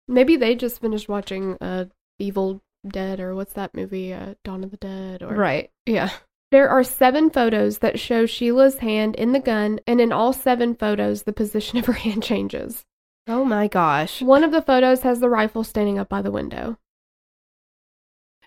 Maybe 0.07 0.37
they 0.37 0.55
just 0.55 0.81
finished 0.81 1.09
watching 1.09 1.59
uh, 1.61 1.87
Evil 2.21 2.63
Dead 2.87 3.19
or 3.19 3.35
what's 3.35 3.55
that 3.55 3.75
movie, 3.75 4.13
uh, 4.13 4.35
Dawn 4.45 4.63
of 4.63 4.71
the 4.71 4.77
Dead? 4.77 5.25
Or 5.25 5.35
Right. 5.35 5.73
Yeah. 5.85 6.11
There 6.53 6.69
are 6.69 6.85
seven 6.85 7.29
photos 7.31 7.79
that 7.79 7.99
show 7.99 8.25
Sheila's 8.25 8.79
hand 8.79 9.17
in 9.17 9.33
the 9.33 9.41
gun, 9.41 9.81
and 9.85 10.01
in 10.01 10.13
all 10.13 10.33
seven 10.33 10.77
photos, 10.77 11.25
the 11.25 11.33
position 11.33 11.77
of 11.81 11.87
her 11.87 11.93
hand 11.95 12.23
changes. 12.23 12.87
Oh 13.29 13.45
my 13.45 13.67
gosh. 13.69 14.23
One 14.23 14.45
of 14.45 14.53
the 14.53 14.63
photos 14.63 15.03
has 15.03 15.21
the 15.21 15.29
rifle 15.29 15.65
standing 15.65 15.99
up 15.99 16.09
by 16.09 16.23
the 16.23 16.31
window. 16.31 16.79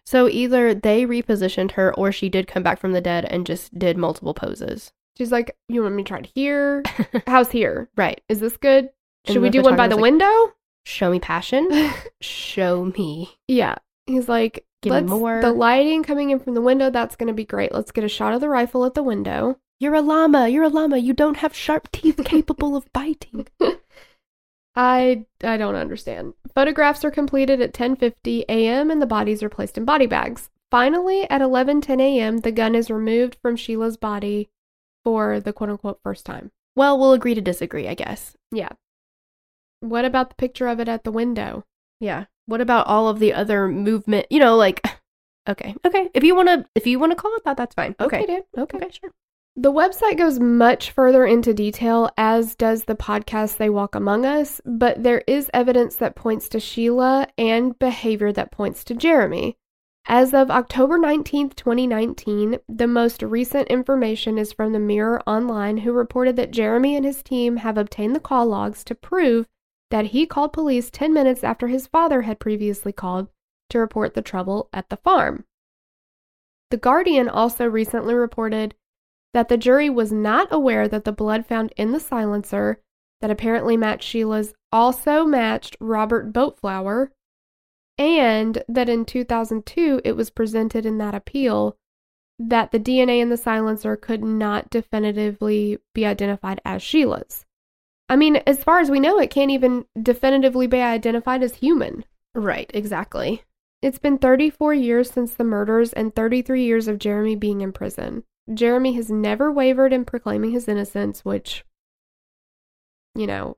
So 0.06 0.28
either 0.28 0.74
they 0.74 1.06
repositioned 1.06 1.72
her 1.72 1.94
or 1.96 2.12
she 2.12 2.30
did 2.30 2.48
come 2.48 2.64
back 2.64 2.80
from 2.80 2.94
the 2.94 3.02
dead 3.02 3.26
and 3.26 3.46
just 3.46 3.78
did 3.78 3.98
multiple 3.98 4.34
poses. 4.34 4.92
She's 5.18 5.32
like, 5.32 5.56
"You 5.68 5.84
want 5.84 5.96
me 5.96 6.04
to 6.04 6.08
try 6.08 6.20
it 6.20 6.32
here? 6.34 6.84
How's 7.28 7.52
here? 7.52 7.90
right. 7.98 8.22
Is 8.30 8.40
this 8.40 8.58
good? 8.58 8.90
Should 9.28 9.36
And 9.36 9.44
we 9.44 9.50
do 9.50 9.62
one 9.62 9.76
by 9.76 9.88
the 9.88 9.96
like- 9.96 10.02
window?" 10.04 10.54
Show 10.86 11.12
me 11.12 11.20
passion. 11.20 11.70
Show 12.22 12.86
me. 12.98 13.38
Yeah. 13.48 13.76
He's 14.08 14.28
like, 14.30 14.66
Give 14.82 14.92
me 14.94 15.02
Let's, 15.02 15.10
more." 15.10 15.42
The 15.42 15.52
lighting 15.52 16.04
coming 16.04 16.30
in 16.32 16.40
from 16.40 16.54
the 16.56 16.62
window, 16.62 16.90
that's 16.90 17.16
going 17.18 17.28
to 17.28 17.34
be 17.34 17.46
great. 17.46 17.74
Let's 17.74 17.92
get 17.92 18.06
a 18.06 18.10
shot 18.10 18.34
of 18.34 18.42
the 18.42 18.50
rifle 18.50 18.86
at 18.86 18.94
the 18.96 19.04
window. 19.04 19.60
You're 19.80 19.94
a 19.94 20.02
llama. 20.02 20.48
You're 20.48 20.64
a 20.64 20.70
llama. 20.70 20.98
You 20.98 21.14
don't 21.14 21.38
have 21.38 21.54
sharp 21.54 21.92
teeth 21.92 22.20
capable 22.24 22.76
of 22.76 22.92
biting. 22.94 23.48
I 24.80 25.26
I 25.44 25.58
don't 25.58 25.76
understand. 25.76 26.36
Photographs 26.56 27.04
are 27.04 27.12
completed 27.12 27.60
at 27.60 27.74
10:50 27.74 28.46
a.m. 28.48 28.90
and 28.90 29.02
the 29.02 29.06
bodies 29.06 29.44
are 29.44 29.50
placed 29.50 29.78
in 29.78 29.84
body 29.84 30.06
bags. 30.06 30.50
Finally, 30.72 31.30
at 31.30 31.42
11:10 31.42 32.00
a.m., 32.00 32.38
the 32.38 32.52
gun 32.54 32.76
is 32.76 32.90
removed 32.90 33.36
from 33.42 33.58
Sheila's 33.58 33.98
body 33.98 34.50
for 35.04 35.42
the 35.42 35.52
quote-unquote 35.52 36.00
first 36.02 36.26
time. 36.26 36.52
Well, 36.78 36.98
we'll 36.98 37.12
agree 37.12 37.34
to 37.36 37.42
disagree, 37.42 37.90
I 37.90 37.94
guess. 37.94 38.38
Yeah. 38.54 38.70
What 39.82 40.06
about 40.06 40.30
the 40.30 40.36
picture 40.36 40.68
of 40.70 40.80
it 40.80 40.88
at 40.88 41.04
the 41.04 41.12
window? 41.12 41.66
Yeah. 42.00 42.26
What 42.46 42.62
about 42.62 42.88
all 42.88 43.10
of 43.10 43.20
the 43.20 43.34
other 43.34 43.68
movement? 43.68 44.28
You 44.30 44.40
know, 44.40 44.56
like 44.56 44.82
okay, 45.50 45.76
okay. 45.86 46.10
If 46.14 46.24
you 46.24 46.36
want 46.36 46.48
to, 46.48 46.66
if 46.74 46.88
you 46.88 47.00
want 47.00 47.12
to 47.12 47.18
call 47.18 47.36
it 47.36 47.44
that, 47.44 47.58
that's 47.58 47.76
fine. 47.76 47.98
Okay, 48.00 48.26
dude. 48.26 48.46
Okay. 48.58 48.78
okay, 48.78 48.90
sure. 48.92 49.12
The 49.62 49.74
website 49.74 50.18
goes 50.18 50.40
much 50.40 50.92
further 50.92 51.26
into 51.26 51.54
detail, 51.54 52.10
as 52.18 52.56
does 52.56 52.86
the 52.86 52.96
podcast 52.96 53.58
They 53.58 53.70
Walk 53.70 53.94
Among 53.94 54.26
Us, 54.26 54.62
but 54.64 55.04
there 55.04 55.22
is 55.28 55.52
evidence 55.54 55.98
that 55.98 56.16
points 56.16 56.48
to 56.50 56.62
Sheila 56.62 57.28
and 57.38 57.78
behavior 57.78 58.32
that 58.32 58.54
points 58.54 58.86
to 58.86 58.96
Jeremy. 58.96 59.58
As 60.06 60.34
of 60.34 60.50
October 60.50 60.98
19th, 60.98 61.56
2019, 61.56 62.60
the 62.70 62.88
most 62.88 63.22
recent 63.22 63.68
information 63.68 64.38
is 64.38 64.54
from 64.54 64.72
the 64.72 64.80
Mirror 64.80 65.24
Online, 65.28 65.80
who 65.80 65.92
reported 65.92 66.38
that 66.38 66.52
Jeremy 66.52 66.96
and 66.96 67.04
his 67.04 67.22
team 67.22 67.58
have 67.58 67.78
obtained 67.78 68.16
the 68.16 68.22
call 68.22 68.46
logs 68.46 68.86
to 68.86 68.96
prove 68.96 69.46
that 69.92 70.06
he 70.06 70.26
called 70.26 70.54
police 70.54 70.90
10 70.90 71.14
minutes 71.14 71.44
after 71.44 71.68
his 71.68 71.86
father 71.86 72.22
had 72.22 72.40
previously 72.40 72.94
called 72.94 73.28
to 73.72 73.80
report 73.80 74.14
the 74.14 74.22
trouble 74.22 74.70
at 74.72 74.88
the 74.88 74.96
farm. 74.96 75.44
The 76.72 76.78
Guardian 76.78 77.28
also 77.28 77.66
recently 77.66 78.14
reported 78.14 78.76
that 79.34 79.50
the 79.50 79.58
jury 79.58 79.90
was 79.90 80.12
not 80.12 80.48
aware 80.52 80.88
that 80.88 81.04
the 81.04 81.12
blood 81.12 81.46
found 81.46 81.74
in 81.78 81.92
the 81.92 82.00
silencer 82.00 82.82
that 83.22 83.32
apparently 83.32 83.78
matched 83.78 84.08
Sheila's 84.08 84.54
also 84.72 85.26
matched 85.26 85.76
Robert 85.80 86.32
Boutflour, 86.32 87.10
and 87.98 88.64
that 88.68 88.90
in 88.90 89.06
2002 89.06 90.02
it 90.04 90.14
was 90.14 90.30
presented 90.30 90.86
in 90.86 90.98
that 91.00 91.16
appeal 91.16 91.76
that 92.40 92.72
the 92.72 92.80
DNA 92.80 93.22
in 93.22 93.30
the 93.30 93.38
silencer 93.38 93.98
could 93.98 94.24
not 94.24 94.70
definitively 94.70 95.78
be 95.94 96.06
identified 96.06 96.62
as 96.64 96.82
Sheila's. 96.82 97.46
I 98.08 98.16
mean, 98.16 98.38
as 98.48 98.64
far 98.64 98.80
as 98.80 98.90
we 98.90 99.00
know, 99.00 99.20
it 99.20 99.30
can't 99.30 99.52
even 99.52 99.86
definitively 100.02 100.66
be 100.66 100.82
identified 100.82 101.44
as 101.44 101.56
human. 101.56 102.06
Right, 102.34 102.72
exactly. 102.74 103.44
It's 103.82 104.00
been 104.00 104.18
34 104.18 104.74
years 104.74 105.12
since 105.12 105.36
the 105.36 105.44
murders 105.44 105.94
and 105.94 106.16
33 106.16 106.64
years 106.64 106.88
of 106.88 106.98
Jeremy 107.00 107.36
being 107.36 107.62
in 107.62 107.72
prison. 107.72 108.24
Jeremy 108.54 108.94
has 108.94 109.10
never 109.10 109.52
wavered 109.52 109.94
in 109.94 110.06
proclaiming 110.06 110.52
his 110.52 110.68
innocence, 110.68 111.24
which, 111.24 111.64
you 113.16 113.28
know, 113.28 113.58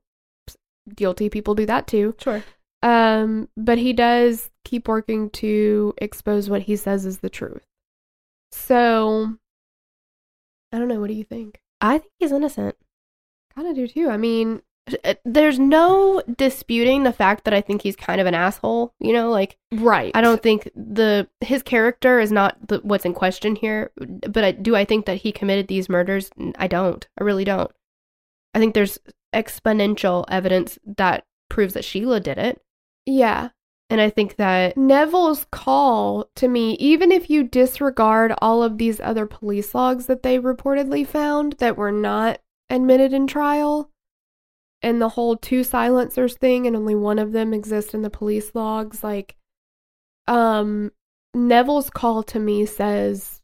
guilty 0.96 1.30
people 1.30 1.56
do 1.56 1.66
that 1.66 1.88
too. 1.88 2.16
Sure. 2.20 2.44
Um, 2.84 3.48
but 3.56 3.78
he 3.78 3.94
does 3.94 4.50
keep 4.66 4.88
working 4.88 5.30
to 5.32 5.94
expose 5.98 6.50
what 6.50 6.64
he 6.64 6.76
says 6.76 7.06
is 7.06 7.20
the 7.20 7.30
truth. 7.30 7.66
So, 8.52 9.38
I 10.74 10.80
don't 10.80 10.88
know. 10.88 11.00
What 11.00 11.08
do 11.08 11.14
you 11.14 11.24
think? 11.24 11.62
I 11.80 12.00
think 12.00 12.12
he's 12.20 12.32
innocent. 12.32 12.76
Kind 13.56 13.68
of 13.68 13.76
do 13.76 13.88
too. 13.88 14.10
I 14.10 14.18
mean, 14.18 14.62
Uh, 15.06 15.14
there's 15.24 15.60
no 15.60 16.22
disputing 16.38 17.04
the 17.04 17.14
fact 17.14 17.44
that 17.46 17.54
I 17.54 17.62
think 17.62 17.82
he's 17.82 17.96
kind 17.96 18.20
of 18.20 18.28
an 18.28 18.34
asshole, 18.34 18.94
you 19.00 19.14
know, 19.14 19.30
like 19.30 19.58
right. 19.74 20.12
I 20.16 20.22
don't 20.22 20.42
think 20.42 20.70
the 20.76 21.28
his 21.40 21.62
character 21.64 22.20
is 22.20 22.32
not 22.32 22.58
the, 22.68 22.80
what's 22.84 23.06
in 23.06 23.14
question 23.14 23.56
here, 23.56 23.92
but 23.96 24.44
I, 24.44 24.52
do 24.52 24.76
I 24.76 24.84
think 24.86 25.06
that 25.06 25.18
he 25.18 25.32
committed 25.32 25.68
these 25.68 25.88
murders? 25.88 26.30
I 26.58 26.68
don't. 26.68 27.08
I 27.20 27.24
really 27.24 27.44
don't. 27.46 27.72
I 28.56 28.60
think 28.60 28.74
there's 28.74 28.98
exponential 29.34 30.26
evidence 30.30 30.78
that 30.98 31.26
proves 31.50 31.74
that 31.76 31.86
Sheila 31.86 32.20
did 32.20 32.38
it, 32.38 32.60
Yeah. 33.06 33.50
and 33.90 34.02
I 34.02 34.10
think 34.10 34.38
that 34.38 34.76
Neville's 34.78 35.46
call 35.52 36.28
to 36.38 36.48
me, 36.48 36.74
even 36.80 37.12
if 37.12 37.30
you 37.30 37.44
disregard 37.44 38.34
all 38.42 38.64
of 38.64 38.78
these 38.78 39.00
other 39.00 39.26
police 39.26 39.76
logs 39.76 40.08
that 40.08 40.24
they 40.24 40.40
reportedly 40.40 41.06
found 41.06 41.54
that 41.60 41.78
were 41.78 41.92
not 41.92 42.40
admitted 42.70 43.14
in 43.14 43.28
trial, 43.28 43.91
and 44.82 45.02
the 45.02 45.10
whole 45.10 45.38
two 45.38 45.64
silencers 45.64 46.36
thing, 46.36 46.68
and 46.68 46.76
only 46.76 46.96
one 46.96 47.20
of 47.20 47.32
them 47.32 47.54
exists 47.54 47.94
in 47.94 48.02
the 48.02 48.10
police 48.10 48.52
logs, 48.54 49.04
like, 49.04 49.36
um, 50.28 50.92
Neville's 51.34 51.90
call 51.90 52.24
to 52.24 52.40
me 52.40 52.66
says, 52.66 53.42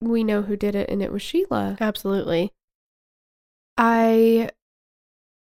we 0.00 0.24
know 0.24 0.42
who 0.42 0.56
did 0.56 0.74
it, 0.74 0.90
and 0.90 1.02
it 1.02 1.10
was 1.12 1.22
Sheila. 1.22 1.76
absolutely, 1.80 2.52
I 3.76 4.50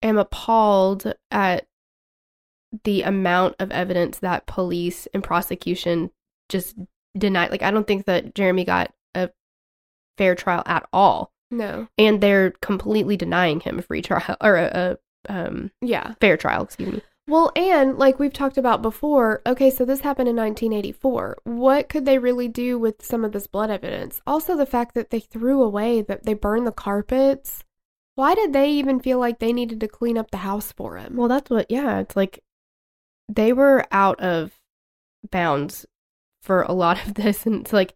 am 0.02 0.18
appalled 0.18 1.14
at 1.32 1.66
the 2.84 3.04
amount 3.04 3.56
of 3.60 3.72
evidence 3.72 4.20
that 4.20 4.46
police 4.46 5.08
and 5.14 5.24
prosecution 5.24 6.12
just 6.50 6.76
denied. 7.18 7.52
Like, 7.52 7.64
I 7.64 7.72
don't 7.72 7.88
think 7.88 8.06
that 8.06 8.36
Jeremy 8.36 8.66
got 8.66 8.92
a 9.16 9.30
fair 10.18 10.36
trial 10.36 10.64
at 10.66 10.88
all. 10.94 11.33
No. 11.58 11.88
and 11.98 12.22
they're 12.22 12.52
completely 12.62 13.18
denying 13.18 13.60
him 13.62 13.80
a 13.80 13.82
free 13.82 14.02
trial 14.02 14.36
or 14.42 14.56
a, 14.58 14.98
a 15.30 15.34
um, 15.34 15.72
Yeah. 15.82 16.14
fair 16.20 16.38
trial. 16.38 16.64
Excuse 16.64 16.94
me. 16.94 17.02
Well, 17.26 17.54
and 17.56 17.98
like 17.98 18.20
we've 18.20 18.34
talked 18.34 18.58
about 18.58 18.82
before, 18.82 19.42
okay, 19.46 19.70
so 19.70 19.86
this 19.86 20.02
happened 20.02 20.28
in 20.28 20.36
1984. 20.36 21.38
What 21.46 21.88
could 21.88 22.04
they 22.06 22.18
really 22.18 22.50
do 22.50 22.78
with 22.78 23.02
some 23.06 23.24
of 23.24 23.32
this 23.32 23.48
blood 23.48 23.70
evidence? 23.72 24.22
Also, 24.28 24.58
the 24.58 24.66
fact 24.66 24.94
that 24.96 25.10
they 25.10 25.22
threw 25.22 25.62
away, 25.64 26.02
that 26.02 26.24
they 26.26 26.34
burned 26.34 26.68
the 26.68 26.74
carpets. 26.74 27.64
Why 28.16 28.36
did 28.36 28.52
they 28.52 28.70
even 28.72 29.00
feel 29.00 29.20
like 29.20 29.40
they 29.40 29.54
needed 29.54 29.80
to 29.80 29.88
clean 29.88 30.18
up 30.18 30.32
the 30.32 30.38
house 30.38 30.74
for 30.74 30.98
him? 30.98 31.16
Well, 31.16 31.30
that's 31.30 31.50
what. 31.50 31.68
Yeah, 31.72 32.00
it's 32.00 32.16
like 32.18 32.44
they 33.30 33.54
were 33.54 33.86
out 33.92 34.20
of 34.20 34.52
bounds 35.32 35.86
for 36.42 36.64
a 36.64 36.74
lot 36.74 37.08
of 37.08 37.14
this, 37.16 37.46
and 37.46 37.62
it's 37.62 37.72
like 37.74 37.94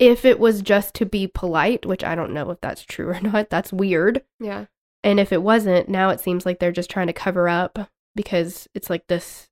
if 0.00 0.24
it 0.24 0.40
was 0.40 0.62
just 0.62 0.94
to 0.94 1.06
be 1.06 1.28
polite, 1.28 1.86
which 1.86 2.02
I 2.02 2.16
don't 2.16 2.32
know 2.32 2.50
if 2.50 2.60
that's 2.60 2.82
true 2.82 3.10
or 3.10 3.20
not. 3.22 3.50
That's 3.50 3.72
weird. 3.72 4.24
yeah. 4.40 4.64
And 5.04 5.18
if 5.20 5.32
it 5.32 5.42
wasn't, 5.42 5.88
now 5.88 6.10
it 6.10 6.20
seems 6.20 6.44
like 6.44 6.58
they're 6.58 6.72
just 6.72 6.90
trying 6.90 7.06
to 7.06 7.12
cover 7.14 7.48
up 7.48 7.78
because 8.14 8.68
it's 8.74 8.90
like 8.90 9.06
this 9.06 9.48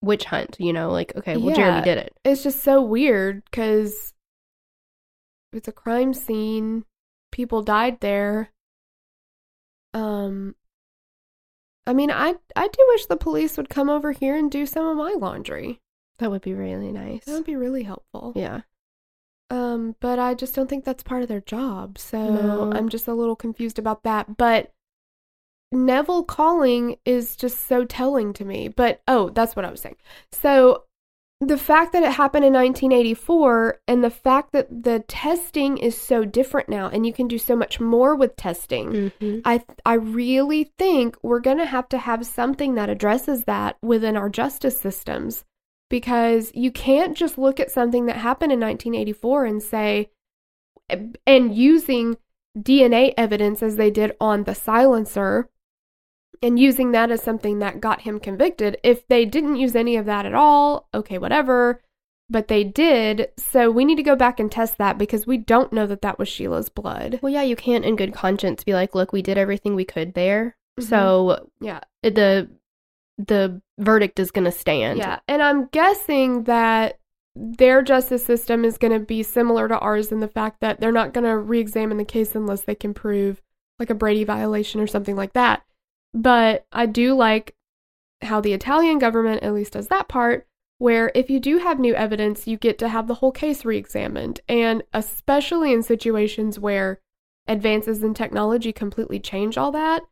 witch 0.00 0.24
hunt. 0.26 0.56
You 0.58 0.72
know, 0.72 0.90
like 0.90 1.14
okay, 1.16 1.36
well, 1.36 1.50
Yeah. 1.50 1.54
Jeremy 1.56 1.82
did 1.82 1.98
it. 1.98 2.16
It's 2.24 2.42
just 2.44 2.60
so 2.60 2.80
weird 2.82 3.42
because 3.44 4.14
it's 5.52 5.68
a 5.68 5.72
crime 5.72 6.14
scene. 6.14 6.84
People 7.30 7.62
died 7.62 8.00
there. 8.00 8.50
Um, 9.92 10.54
I 11.86 11.92
mean, 11.92 12.10
I 12.10 12.34
I 12.56 12.68
do 12.68 12.86
wish 12.88 13.06
the 13.06 13.16
police 13.16 13.56
would 13.58 13.68
come 13.68 13.90
over 13.90 14.12
here 14.12 14.34
and 14.34 14.50
do 14.50 14.64
some 14.66 14.86
of 14.86 14.96
my 14.96 15.12
laundry. 15.12 15.80
That 16.20 16.30
would 16.30 16.42
be 16.42 16.54
really 16.54 16.90
nice. 16.90 17.24
That 17.26 17.32
would 17.32 17.44
be 17.44 17.56
really 17.56 17.82
helpful. 17.82 18.32
Yeah. 18.34 18.62
Um, 19.54 19.94
but 20.00 20.18
I 20.18 20.34
just 20.34 20.54
don't 20.54 20.68
think 20.68 20.84
that's 20.84 21.02
part 21.02 21.22
of 21.22 21.28
their 21.28 21.40
job. 21.40 21.98
So 21.98 22.18
No. 22.18 22.72
I'm 22.74 22.88
just 22.88 23.06
a 23.06 23.14
little 23.14 23.36
confused 23.36 23.78
about 23.78 24.02
that. 24.02 24.36
But 24.36 24.72
Neville 25.70 26.24
calling 26.24 26.96
is 27.04 27.36
just 27.36 27.66
so 27.66 27.84
telling 27.84 28.32
to 28.34 28.44
me. 28.44 28.68
But 28.68 29.00
oh, 29.06 29.30
that's 29.30 29.54
what 29.54 29.64
I 29.64 29.70
was 29.70 29.80
saying. 29.80 29.96
So 30.32 30.84
the 31.40 31.58
fact 31.58 31.92
that 31.92 32.02
it 32.02 32.12
happened 32.12 32.44
in 32.44 32.52
1984 32.52 33.80
and 33.86 34.02
the 34.02 34.10
fact 34.10 34.52
that 34.52 34.84
the 34.84 35.00
testing 35.06 35.78
is 35.78 36.00
so 36.00 36.24
different 36.24 36.68
now 36.68 36.88
and 36.88 37.04
you 37.06 37.12
can 37.12 37.28
do 37.28 37.38
so 37.38 37.54
much 37.54 37.78
more 37.80 38.14
with 38.16 38.36
testing. 38.36 39.12
hmm 39.20 39.38
I 39.44 39.62
I 39.84 39.94
really 39.94 40.72
think 40.78 41.16
we're 41.22 41.40
going 41.40 41.58
to 41.58 41.66
have 41.66 41.88
to 41.90 41.98
have 41.98 42.26
something 42.26 42.74
that 42.74 42.88
addresses 42.88 43.44
that 43.44 43.76
within 43.82 44.16
our 44.16 44.28
justice 44.30 44.80
systems 44.80 45.44
because 45.90 46.50
you 46.54 46.70
can't 46.70 47.16
just 47.16 47.38
look 47.38 47.60
at 47.60 47.70
something 47.70 48.06
that 48.06 48.16
happened 48.16 48.52
in 48.52 48.60
1984 48.60 49.44
and 49.44 49.62
say 49.62 50.10
and 51.26 51.54
using 51.54 52.16
DNA 52.58 53.14
evidence 53.16 53.62
as 53.62 53.76
they 53.76 53.90
did 53.90 54.12
on 54.20 54.44
the 54.44 54.54
silencer 54.54 55.48
and 56.42 56.58
using 56.58 56.92
that 56.92 57.10
as 57.10 57.22
something 57.22 57.58
that 57.60 57.80
got 57.80 58.02
him 58.02 58.20
convicted. 58.20 58.78
If 58.82 59.06
they 59.08 59.24
didn't 59.24 59.56
use 59.56 59.74
any 59.74 59.96
of 59.96 60.06
that 60.06 60.26
at 60.26 60.34
all, 60.34 60.88
okay, 60.92 61.16
whatever, 61.18 61.80
but 62.28 62.48
they 62.48 62.64
did. 62.64 63.28
So 63.38 63.70
we 63.70 63.84
need 63.84 63.96
to 63.96 64.02
go 64.02 64.16
back 64.16 64.38
and 64.38 64.52
test 64.52 64.78
that 64.78 64.98
because 64.98 65.26
we 65.26 65.38
don't 65.38 65.72
know 65.72 65.86
that 65.86 66.02
that 66.02 66.18
was 66.18 66.28
Sheila's 66.28 66.68
blood. 66.68 67.18
Well, 67.22 67.32
yeah, 67.32 67.42
you 67.42 67.56
can't 67.56 67.84
in 67.84 67.96
good 67.96 68.12
conscience 68.12 68.62
be 68.62 68.74
like, 68.74 68.94
look, 68.94 69.12
we 69.12 69.22
did 69.22 69.38
everything 69.38 69.74
we 69.74 69.84
could 69.84 70.14
there. 70.14 70.56
Mhm. 70.78 70.84
So 70.84 71.48
Yeah. 71.60 71.80
the 72.02 72.50
the 73.18 73.60
verdict 73.78 74.18
is 74.18 74.30
going 74.30 74.44
to 74.44 74.52
stand. 74.52 74.98
Yeah, 74.98 75.20
and 75.28 75.42
I'm 75.42 75.66
guessing 75.66 76.44
that 76.44 76.98
their 77.36 77.82
justice 77.82 78.24
system 78.24 78.64
is 78.64 78.78
going 78.78 78.92
to 78.92 79.04
be 79.04 79.22
similar 79.22 79.66
to 79.68 79.78
ours 79.78 80.12
in 80.12 80.20
the 80.20 80.28
fact 80.28 80.60
that 80.60 80.80
they're 80.80 80.92
not 80.92 81.12
going 81.12 81.24
to 81.24 81.36
re-examine 81.36 81.96
the 81.96 82.04
case 82.04 82.34
unless 82.34 82.62
they 82.62 82.74
can 82.74 82.94
prove 82.94 83.42
like 83.78 83.90
a 83.90 83.94
Brady 83.94 84.24
violation 84.24 84.80
or 84.80 84.86
something 84.86 85.16
like 85.16 85.32
that. 85.32 85.62
But 86.12 86.64
I 86.70 86.86
do 86.86 87.14
like 87.14 87.56
how 88.22 88.40
the 88.40 88.52
Italian 88.52 88.98
government 88.98 89.42
at 89.42 89.52
least 89.52 89.72
does 89.72 89.88
that 89.88 90.08
part 90.08 90.46
where 90.78 91.10
if 91.14 91.28
you 91.28 91.40
do 91.40 91.58
have 91.58 91.78
new 91.78 91.94
evidence, 91.94 92.46
you 92.46 92.56
get 92.56 92.78
to 92.78 92.88
have 92.88 93.08
the 93.08 93.14
whole 93.14 93.32
case 93.32 93.64
re-examined 93.64 94.40
and 94.48 94.82
especially 94.92 95.72
in 95.72 95.82
situations 95.82 96.58
where 96.58 97.00
advances 97.48 98.02
in 98.02 98.14
technology 98.14 98.72
completely 98.72 99.18
change 99.18 99.58
all 99.58 99.72
that 99.72 100.02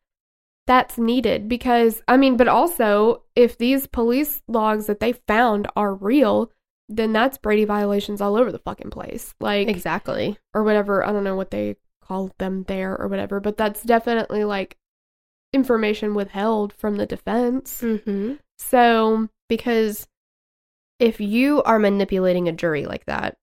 that's 0.67 0.99
needed 0.99 1.49
because 1.49 2.03
I 2.07 2.17
mean, 2.17 2.37
but 2.37 2.49
also 2.49 3.23
if 3.35 3.59
these 3.59 3.87
police 3.87 4.43
logs 4.49 4.87
that 4.87 5.01
they 5.01 5.13
found 5.13 5.67
are 5.77 5.95
real, 5.95 6.51
then 6.89 7.13
that's 7.13 7.39
Brady 7.39 7.65
violations 7.65 8.21
all 8.21 8.37
over 8.37 8.53
the 8.53 8.59
fucking 8.59 8.91
place. 8.91 9.35
Like 9.41 9.69
Exactly. 9.69 10.39
or 10.55 10.63
whatever, 10.63 11.05
I 11.05 11.13
don't 11.13 11.25
know 11.25 11.37
what 11.37 11.51
they 11.51 11.77
call 12.03 12.31
them 12.39 12.65
there 12.69 12.97
or 12.97 13.09
whatever, 13.09 13.41
but 13.41 13.57
that's 13.57 13.83
definitely 13.83 14.45
like 14.45 14.77
information 15.53 16.15
withheld 16.15 16.73
from 16.73 16.97
the 16.97 17.07
defense. 17.07 17.81
Mm-hmm. 17.83 18.35
So, 18.59 19.29
Because 19.49 20.07
if 20.99 21.21
you 21.21 21.63
are 21.65 21.79
manipulating 21.79 22.49
a 22.49 22.53
jury 22.53 22.87
like 22.87 23.05
that, 23.07 23.37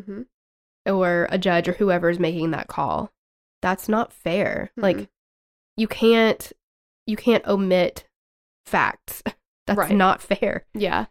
mhm. 0.00 0.26
or 0.86 1.28
a 1.30 1.38
judge 1.38 1.68
or 1.68 1.72
whoever 1.74 2.08
is 2.08 2.18
making 2.18 2.52
that 2.52 2.66
call, 2.66 3.12
that's 3.60 3.88
not 3.88 4.12
fair. 4.12 4.70
Mm-mm. 4.76 4.82
Like 4.82 5.10
you 5.76 5.88
can't 5.88 6.52
you 7.06 7.16
can't 7.16 7.46
omit 7.46 8.04
facts. 8.66 9.22
That's 9.66 9.78
Right. 9.78 9.92
not 9.96 10.20
fair. 10.20 10.66
Yeah. 10.74 11.06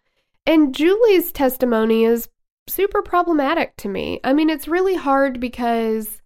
And 0.45 0.73
Julie's 0.75 1.31
testimony 1.31 2.03
is 2.05 2.27
super 2.67 3.01
problematic 3.01 3.75
to 3.77 3.87
me. 3.89 4.19
I 4.23 4.33
mean, 4.33 4.49
it's 4.49 4.67
really 4.67 4.95
hard 4.95 5.39
because 5.39 6.21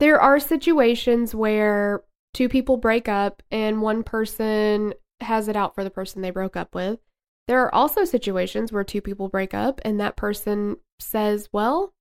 there 0.00 0.20
are 0.20 0.38
situations 0.40 1.34
where 1.34 2.02
two 2.34 2.48
people 2.48 2.76
break 2.76 3.08
up 3.08 3.42
and 3.50 3.80
one 3.82 4.02
person 4.02 4.94
has 5.20 5.48
it 5.48 5.56
out 5.56 5.74
for 5.74 5.84
the 5.84 5.90
person 5.90 6.20
they 6.22 6.30
broke 6.30 6.56
up 6.56 6.74
with. 6.74 6.98
There 7.48 7.60
are 7.62 7.74
also 7.74 8.04
situations 8.04 8.72
where 8.72 8.84
two 8.84 9.00
people 9.00 9.28
break 9.28 9.54
up 9.54 9.80
and 9.84 10.00
that 10.00 10.16
person 10.16 10.76
says, 10.98 11.48
Well, 11.52 11.94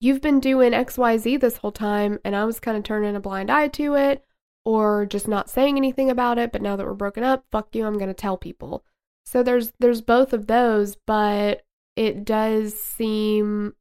you've 0.00 0.20
been 0.20 0.40
doing 0.40 0.72
XYZ 0.72 1.40
this 1.40 1.58
whole 1.58 1.72
time 1.72 2.18
and 2.24 2.34
I 2.34 2.44
was 2.44 2.60
kind 2.60 2.76
of 2.76 2.82
turning 2.84 3.16
a 3.16 3.20
blind 3.20 3.50
eye 3.50 3.68
to 3.68 3.94
it 3.94 4.24
or 4.64 5.06
just 5.06 5.28
not 5.28 5.50
saying 5.50 5.76
anything 5.76 6.10
about 6.10 6.38
it, 6.38 6.52
but 6.52 6.62
now 6.62 6.76
that 6.76 6.86
we're 6.86 6.94
broken 6.94 7.24
up, 7.24 7.44
fuck 7.50 7.74
you, 7.74 7.86
I'm 7.86 7.98
going 7.98 8.08
to 8.08 8.14
tell 8.14 8.36
people. 8.36 8.84
So 9.24 9.42
there's 9.42 9.72
there's 9.78 10.00
both 10.00 10.32
of 10.32 10.46
those, 10.46 10.96
but 11.06 11.62
it 11.96 12.24
does 12.24 12.78
seem 12.78 13.74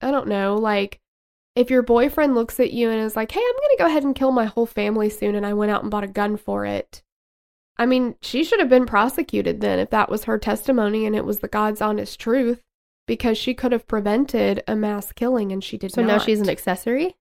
I 0.00 0.10
don't 0.10 0.28
know, 0.28 0.56
like 0.56 1.00
if 1.54 1.70
your 1.70 1.82
boyfriend 1.82 2.34
looks 2.34 2.60
at 2.60 2.72
you 2.72 2.90
and 2.90 3.00
is 3.00 3.16
like, 3.16 3.32
"Hey, 3.32 3.40
I'm 3.40 3.56
going 3.56 3.70
to 3.70 3.76
go 3.78 3.86
ahead 3.86 4.04
and 4.04 4.14
kill 4.14 4.30
my 4.30 4.44
whole 4.44 4.66
family 4.66 5.08
soon 5.10 5.34
and 5.34 5.46
I 5.46 5.54
went 5.54 5.72
out 5.72 5.82
and 5.82 5.90
bought 5.90 6.04
a 6.04 6.08
gun 6.08 6.36
for 6.36 6.66
it." 6.66 7.02
I 7.78 7.86
mean, 7.86 8.16
she 8.22 8.44
should 8.44 8.60
have 8.60 8.68
been 8.68 8.86
prosecuted 8.86 9.60
then 9.60 9.78
if 9.78 9.90
that 9.90 10.08
was 10.08 10.24
her 10.24 10.38
testimony 10.38 11.04
and 11.06 11.14
it 11.14 11.24
was 11.24 11.40
the 11.40 11.48
God's 11.48 11.82
honest 11.82 12.18
truth 12.18 12.62
because 13.06 13.38
she 13.38 13.54
could 13.54 13.72
have 13.72 13.86
prevented 13.86 14.62
a 14.66 14.74
mass 14.74 15.12
killing 15.12 15.52
and 15.52 15.62
she 15.62 15.76
did 15.76 15.92
So 15.92 16.02
not. 16.02 16.08
So 16.08 16.16
now 16.16 16.24
she's 16.24 16.40
an 16.40 16.48
accessory? 16.48 17.16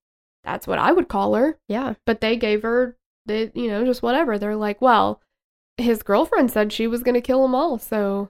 That's 0.46 0.68
what 0.68 0.80
I 0.80 0.92
would 0.92 1.10
call 1.10 1.36
her. 1.36 1.58
Yeah. 1.68 1.96
But 2.06 2.22
they 2.22 2.38
gave 2.38 2.62
her 2.62 2.96
the, 3.26 3.52
you 3.56 3.70
know, 3.70 3.84
just 3.86 4.04
whatever. 4.04 4.38
They're 4.38 4.56
like, 4.56 4.82
well, 4.82 5.22
his 5.78 6.04
girlfriend 6.04 6.52
said 6.52 6.72
she 6.72 6.88
was 6.88 7.04
going 7.04 7.16
to 7.16 7.22
kill 7.22 7.42
them 7.42 7.56
all, 7.56 7.78
so 7.78 8.30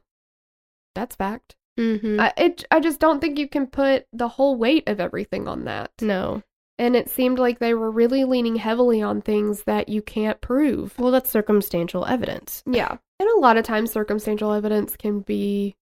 that's 0.96 1.16
fact. 1.16 1.56
Mm-hmm. 1.80 2.20
I 2.22 2.34
it 2.38 2.64
I 2.72 2.80
just 2.80 3.02
don't 3.02 3.20
think 3.20 3.38
you 3.38 3.50
can 3.50 3.68
put 3.68 4.06
the 4.14 4.30
whole 4.30 4.56
weight 4.56 4.88
of 4.88 5.00
everything 5.00 5.48
on 5.48 5.66
that. 5.66 5.92
no. 6.02 6.42
And 6.78 6.94
it 6.98 7.10
seemed 7.10 7.40
like 7.40 7.60
they 7.60 7.74
were 7.74 7.90
really 7.90 8.26
leaning 8.26 8.58
heavily 8.58 9.02
on 9.02 9.22
things 9.22 9.64
that 9.64 9.88
you 9.88 10.02
can't 10.02 10.42
prove. 10.42 10.94
Well, 11.00 11.12
that's 11.12 11.30
circumstantial 11.30 12.06
evidence. 12.06 12.64
Yeah. 12.70 12.98
And 13.18 13.30
a 13.30 13.40
lot 13.40 13.56
of 13.56 13.64
times 13.64 13.94
circumstantial 13.94 14.52
evidence 14.52 14.98
can 14.98 15.22
be 15.22 15.78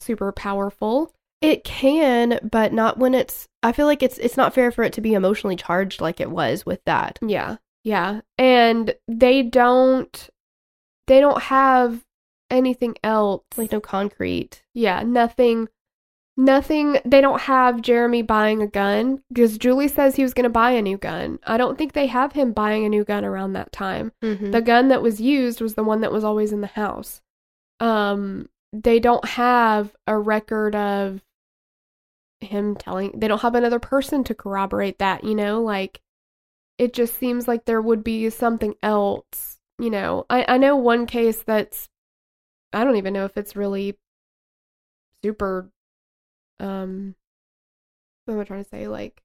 super 0.00 0.32
powerful. 0.32 1.12
It 1.40 1.62
can, 1.64 2.40
but 2.50 2.72
not 2.72 2.98
when 2.98 3.14
it's 3.14 3.46
I 3.62 3.72
feel 3.72 3.86
like 3.86 4.02
it's 4.02 4.18
it's 4.18 4.36
not 4.36 4.54
fair 4.54 4.70
for 4.70 4.82
it 4.82 4.92
to 4.94 5.00
be 5.00 5.14
emotionally 5.14 5.56
charged 5.56 6.00
like 6.00 6.20
it 6.20 6.30
was 6.30 6.66
with 6.66 6.80
that. 6.84 7.18
Yeah. 7.22 7.56
Yeah. 7.84 8.20
And 8.36 8.94
they 9.06 9.42
don't 9.42 10.28
they 11.06 11.20
don't 11.20 11.42
have 11.44 12.04
anything 12.50 12.96
else. 13.04 13.44
Like 13.56 13.72
no 13.72 13.80
concrete. 13.80 14.62
yeah, 14.74 15.02
nothing 15.02 15.68
nothing 16.36 16.98
they 17.04 17.20
don't 17.20 17.42
have 17.42 17.82
Jeremy 17.82 18.22
buying 18.22 18.62
a 18.62 18.66
gun 18.66 19.22
because 19.28 19.58
Julie 19.58 19.88
says 19.88 20.14
he 20.16 20.22
was 20.22 20.34
going 20.34 20.44
to 20.44 20.50
buy 20.50 20.70
a 20.72 20.82
new 20.82 20.96
gun. 20.96 21.38
I 21.44 21.56
don't 21.56 21.76
think 21.76 21.92
they 21.92 22.06
have 22.06 22.32
him 22.32 22.52
buying 22.52 22.84
a 22.84 22.88
new 22.88 23.04
gun 23.04 23.24
around 23.24 23.54
that 23.54 23.72
time. 23.72 24.12
Mm-hmm. 24.22 24.52
The 24.52 24.60
gun 24.62 24.88
that 24.88 25.02
was 25.02 25.20
used 25.20 25.60
was 25.60 25.74
the 25.74 25.82
one 25.84 26.00
that 26.02 26.12
was 26.12 26.24
always 26.24 26.52
in 26.52 26.60
the 26.62 26.66
house. 26.68 27.20
Um 27.80 28.48
they 28.72 28.98
don't 28.98 29.24
have 29.24 29.94
a 30.06 30.18
record 30.18 30.74
of 30.74 31.22
him 32.40 32.76
telling 32.76 33.12
they 33.18 33.28
don't 33.28 33.42
have 33.42 33.54
another 33.54 33.78
person 33.80 34.24
to 34.24 34.34
corroborate 34.34 34.98
that, 34.98 35.24
you 35.24 35.34
know, 35.34 35.62
like 35.62 36.00
it 36.78 36.92
just 36.92 37.16
seems 37.18 37.48
like 37.48 37.64
there 37.64 37.82
would 37.82 38.04
be 38.04 38.30
something 38.30 38.74
else, 38.82 39.58
you 39.78 39.90
know. 39.90 40.26
I 40.30 40.44
I 40.48 40.58
know 40.58 40.76
one 40.76 41.06
case 41.06 41.42
that's 41.42 41.88
I 42.72 42.84
don't 42.84 42.96
even 42.96 43.12
know 43.14 43.24
if 43.24 43.36
it's 43.36 43.56
really 43.56 43.98
super 45.24 45.70
um 46.60 47.14
what 48.24 48.34
am 48.34 48.40
I 48.40 48.44
trying 48.44 48.64
to 48.64 48.70
say 48.70 48.88
like 48.88 49.22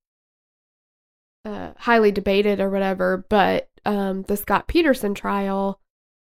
uh 1.46 1.74
highly 1.78 2.12
debated 2.12 2.60
or 2.60 2.70
whatever, 2.70 3.26
but 3.30 3.70
um 3.86 4.24
the 4.24 4.38
Scott 4.38 4.68
Peterson 4.68 5.14
trial, 5.14 5.80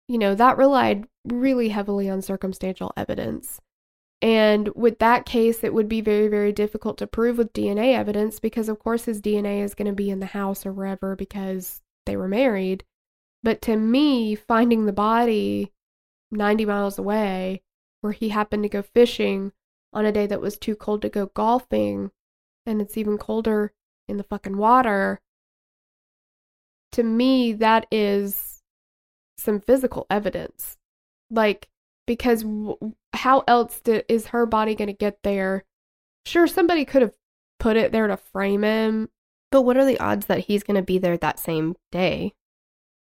you 0.08 0.18
know, 0.18 0.34
that 0.34 0.58
relied 0.58 1.06
really 1.26 1.68
heavily 1.68 2.08
on 2.10 2.22
circumstantial 2.22 2.92
evidence. 2.96 3.60
And 4.22 4.68
with 4.74 4.98
that 4.98 5.24
case, 5.24 5.64
it 5.64 5.72
would 5.72 5.88
be 5.88 6.02
very, 6.02 6.28
very 6.28 6.52
difficult 6.52 6.98
to 6.98 7.06
prove 7.06 7.38
with 7.38 7.54
DNA 7.54 7.94
evidence 7.94 8.38
because, 8.38 8.68
of 8.68 8.78
course, 8.78 9.06
his 9.06 9.22
DNA 9.22 9.62
is 9.62 9.74
going 9.74 9.88
to 9.88 9.94
be 9.94 10.10
in 10.10 10.20
the 10.20 10.26
house 10.26 10.66
or 10.66 10.72
wherever 10.72 11.16
because 11.16 11.80
they 12.04 12.16
were 12.16 12.28
married. 12.28 12.84
But 13.42 13.62
to 13.62 13.76
me, 13.76 14.34
finding 14.34 14.84
the 14.84 14.92
body 14.92 15.72
90 16.30 16.66
miles 16.66 16.98
away, 16.98 17.62
where 18.02 18.12
he 18.12 18.28
happened 18.28 18.62
to 18.64 18.68
go 18.68 18.82
fishing 18.82 19.52
on 19.92 20.04
a 20.04 20.12
day 20.12 20.26
that 20.26 20.40
was 20.40 20.58
too 20.58 20.76
cold 20.76 21.02
to 21.02 21.08
go 21.08 21.26
golfing, 21.26 22.10
and 22.66 22.82
it's 22.82 22.98
even 22.98 23.16
colder 23.16 23.72
in 24.06 24.18
the 24.18 24.22
fucking 24.22 24.58
water, 24.58 25.20
to 26.92 27.02
me, 27.02 27.52
that 27.54 27.86
is 27.90 28.62
some 29.38 29.60
physical 29.60 30.06
evidence. 30.10 30.76
Like, 31.30 31.68
because 32.10 32.42
w- 32.42 32.76
how 33.12 33.44
else 33.46 33.78
do, 33.84 34.02
is 34.08 34.26
her 34.26 34.44
body 34.46 34.74
going 34.74 34.88
to 34.88 34.92
get 34.92 35.18
there? 35.22 35.64
Sure, 36.26 36.48
somebody 36.48 36.84
could 36.84 37.02
have 37.02 37.12
put 37.60 37.76
it 37.76 37.92
there 37.92 38.08
to 38.08 38.16
frame 38.16 38.64
him. 38.64 39.10
But 39.52 39.62
what 39.62 39.76
are 39.76 39.84
the 39.84 40.00
odds 40.00 40.26
that 40.26 40.40
he's 40.40 40.64
going 40.64 40.74
to 40.74 40.82
be 40.82 40.98
there 40.98 41.16
that 41.16 41.38
same 41.38 41.76
day? 41.92 42.32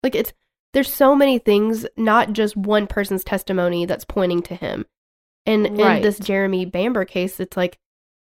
Like 0.03 0.15
it's 0.15 0.31
there's 0.71 0.91
so 0.93 1.15
many 1.15 1.37
things, 1.37 1.85
not 1.97 2.31
just 2.31 2.55
one 2.55 2.87
person's 2.87 3.25
testimony 3.25 3.85
that's 3.85 4.05
pointing 4.05 4.41
to 4.43 4.55
him. 4.55 4.85
And 5.45 5.77
Right. 5.77 5.97
in 5.97 6.01
this 6.01 6.17
Jeremy 6.17 6.63
Bamber 6.65 7.03
case, 7.03 7.41
it's 7.41 7.57
like 7.57 7.77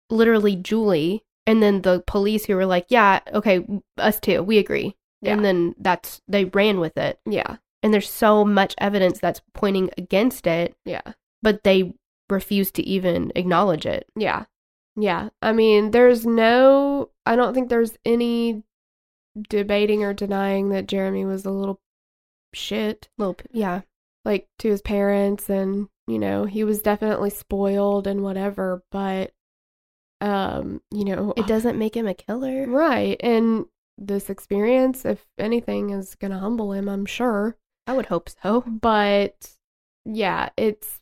literally 0.10 0.56
Julie 0.56 1.26
and 1.46 1.62
then 1.62 1.82
the 1.82 2.06
police 2.08 2.46
who 2.46 2.56
were 2.56 2.66
like, 2.66 2.86
"Yeah, 2.88 3.20
okay, 3.34 3.68
us 3.98 4.18
too. 4.22 4.44
We 4.44 4.60
agree." 4.60 4.96
Yeah. 5.22 5.34
And 5.34 5.44
then 5.44 5.76
that's 5.78 6.22
they 6.30 6.46
ran 6.46 6.80
with 6.80 6.98
it. 6.98 7.20
Yeah, 7.26 7.58
And 7.82 7.94
there's 7.94 8.10
so 8.10 8.44
much 8.44 8.76
evidence 8.78 9.20
that's 9.20 9.42
pointing 9.54 9.90
against 9.98 10.46
it, 10.48 10.76
yeah, 10.86 11.14
but 11.42 11.64
they 11.64 11.94
refuse 12.30 12.72
to 12.74 12.84
even 12.84 13.32
acknowledge 13.36 13.86
it. 13.86 14.08
yeah, 14.16 14.46
yeah. 14.96 15.30
I 15.42 15.52
mean, 15.54 15.92
there's 15.92 16.26
no, 16.26 17.10
I 17.26 17.36
don't 17.36 17.54
think 17.54 17.70
there's 17.70 17.98
any 18.06 18.64
debating 19.50 20.04
or 20.04 20.14
denying 20.14 20.70
that 20.70 20.88
Jeremy 20.88 21.24
was 21.26 21.46
a 21.46 21.52
little 21.52 21.80
shit. 22.54 23.08
Little 23.18 23.38
yeah. 23.52 23.82
like 24.26 24.48
to 24.60 24.70
his 24.70 24.82
parents 24.82 25.50
and 25.50 25.88
you 26.08 26.20
know 26.20 26.44
he 26.46 26.64
was 26.64 26.82
definitely 26.82 27.30
spoiled 27.30 28.08
and 28.08 28.24
whatever 28.24 28.84
but 28.92 29.32
um 30.22 30.82
you 30.92 31.06
know 31.06 31.34
It 31.38 31.46
doesn't 31.48 31.78
make 31.78 31.96
him 31.96 32.08
a 32.08 32.14
killer. 32.16 32.66
right 32.68 33.16
and 33.22 33.66
this 33.98 34.30
experience 34.30 35.06
if 35.06 35.26
anything 35.38 35.92
is 35.92 36.16
going 36.16 36.32
to 36.32 36.40
humble 36.40 36.74
him 36.74 36.90
i'm 36.90 37.06
sure 37.06 37.56
I 37.90 37.94
would 37.94 38.06
hope 38.06 38.30
so. 38.30 38.62
but 38.68 39.50
yeah 40.06 40.50
it's 40.58 41.00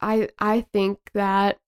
i 0.00 0.28
i 0.38 0.62
think 0.72 0.98
that 1.14 1.58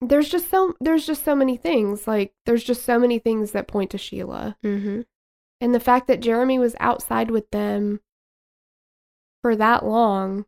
there's 0.00 0.28
just 0.28 0.48
so 0.50 0.74
there's 0.80 1.06
just 1.06 1.24
so 1.24 1.34
many 1.34 1.56
things 1.56 2.06
like 2.06 2.32
there's 2.46 2.64
just 2.64 2.84
so 2.84 2.98
many 2.98 3.18
things 3.18 3.52
that 3.52 3.66
point 3.68 3.90
to 3.90 3.98
Sheila 3.98 4.56
Mhm. 4.64 5.04
and 5.60 5.74
the 5.74 5.80
fact 5.80 6.06
that 6.06 6.20
Jeremy 6.20 6.58
was 6.58 6.76
outside 6.80 7.30
with 7.30 7.50
them 7.50 8.00
for 9.42 9.56
that 9.56 9.84
long 9.84 10.46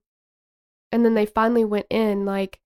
and 0.91 1.05
then 1.05 1.15
they 1.15 1.27
finally 1.27 1.65
went 1.65 1.87
in 1.91 2.25
like 2.25 2.61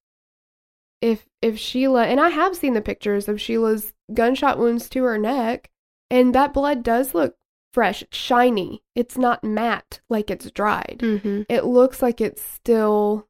if 1.01 1.27
if 1.43 1.59
Sheila 1.59 2.05
and 2.07 2.21
I 2.21 2.29
have 2.31 2.57
seen 2.57 2.75
the 2.75 2.81
pictures 2.81 3.29
of 3.29 3.41
Sheila's 3.41 3.93
gunshot 4.13 4.59
wounds 4.59 4.89
to 4.91 5.03
her 5.05 5.19
neck 5.19 5.71
and 6.11 6.35
that 6.35 6.53
blood 6.55 6.83
does 6.83 7.15
look 7.15 7.37
fresh, 7.77 8.01
it's 8.01 8.17
shiny. 8.17 8.83
It's 8.95 9.19
not 9.19 9.45
matte 9.45 10.01
like 10.09 10.31
it's 10.31 10.51
dried. 10.51 11.01
Mhm. 11.03 11.45
It 11.47 11.67
looks 11.67 12.01
like 12.01 12.23
it's 12.23 12.41
still 12.41 13.29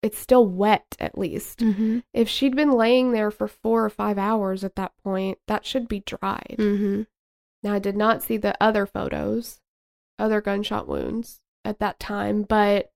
it's 0.00 0.16
still 0.16 0.46
wet 0.46 0.96
at 1.00 1.18
least. 1.18 1.58
Mhm. 1.58 2.04
If 2.14 2.28
she'd 2.28 2.54
been 2.54 2.70
laying 2.70 3.10
there 3.10 3.32
for 3.32 3.48
4 3.48 3.84
or 3.84 3.90
5 3.90 4.16
hours 4.16 4.62
at 4.62 4.76
that 4.76 4.96
point, 5.02 5.38
that 5.48 5.66
should 5.66 5.88
be 5.88 6.00
dried. 6.00 6.54
Mhm. 6.58 7.08
Now, 7.64 7.74
I 7.74 7.80
did 7.80 7.96
not 7.96 8.22
see 8.22 8.36
the 8.36 8.56
other 8.62 8.86
photos, 8.86 9.60
other 10.16 10.40
gunshot 10.40 10.86
wounds 10.86 11.40
at 11.64 11.80
that 11.80 11.98
time, 11.98 12.44
but 12.44 12.92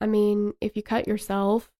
I 0.00 0.06
mean, 0.06 0.54
if 0.60 0.76
you 0.76 0.84
cut 0.84 1.08
yourself 1.08 1.70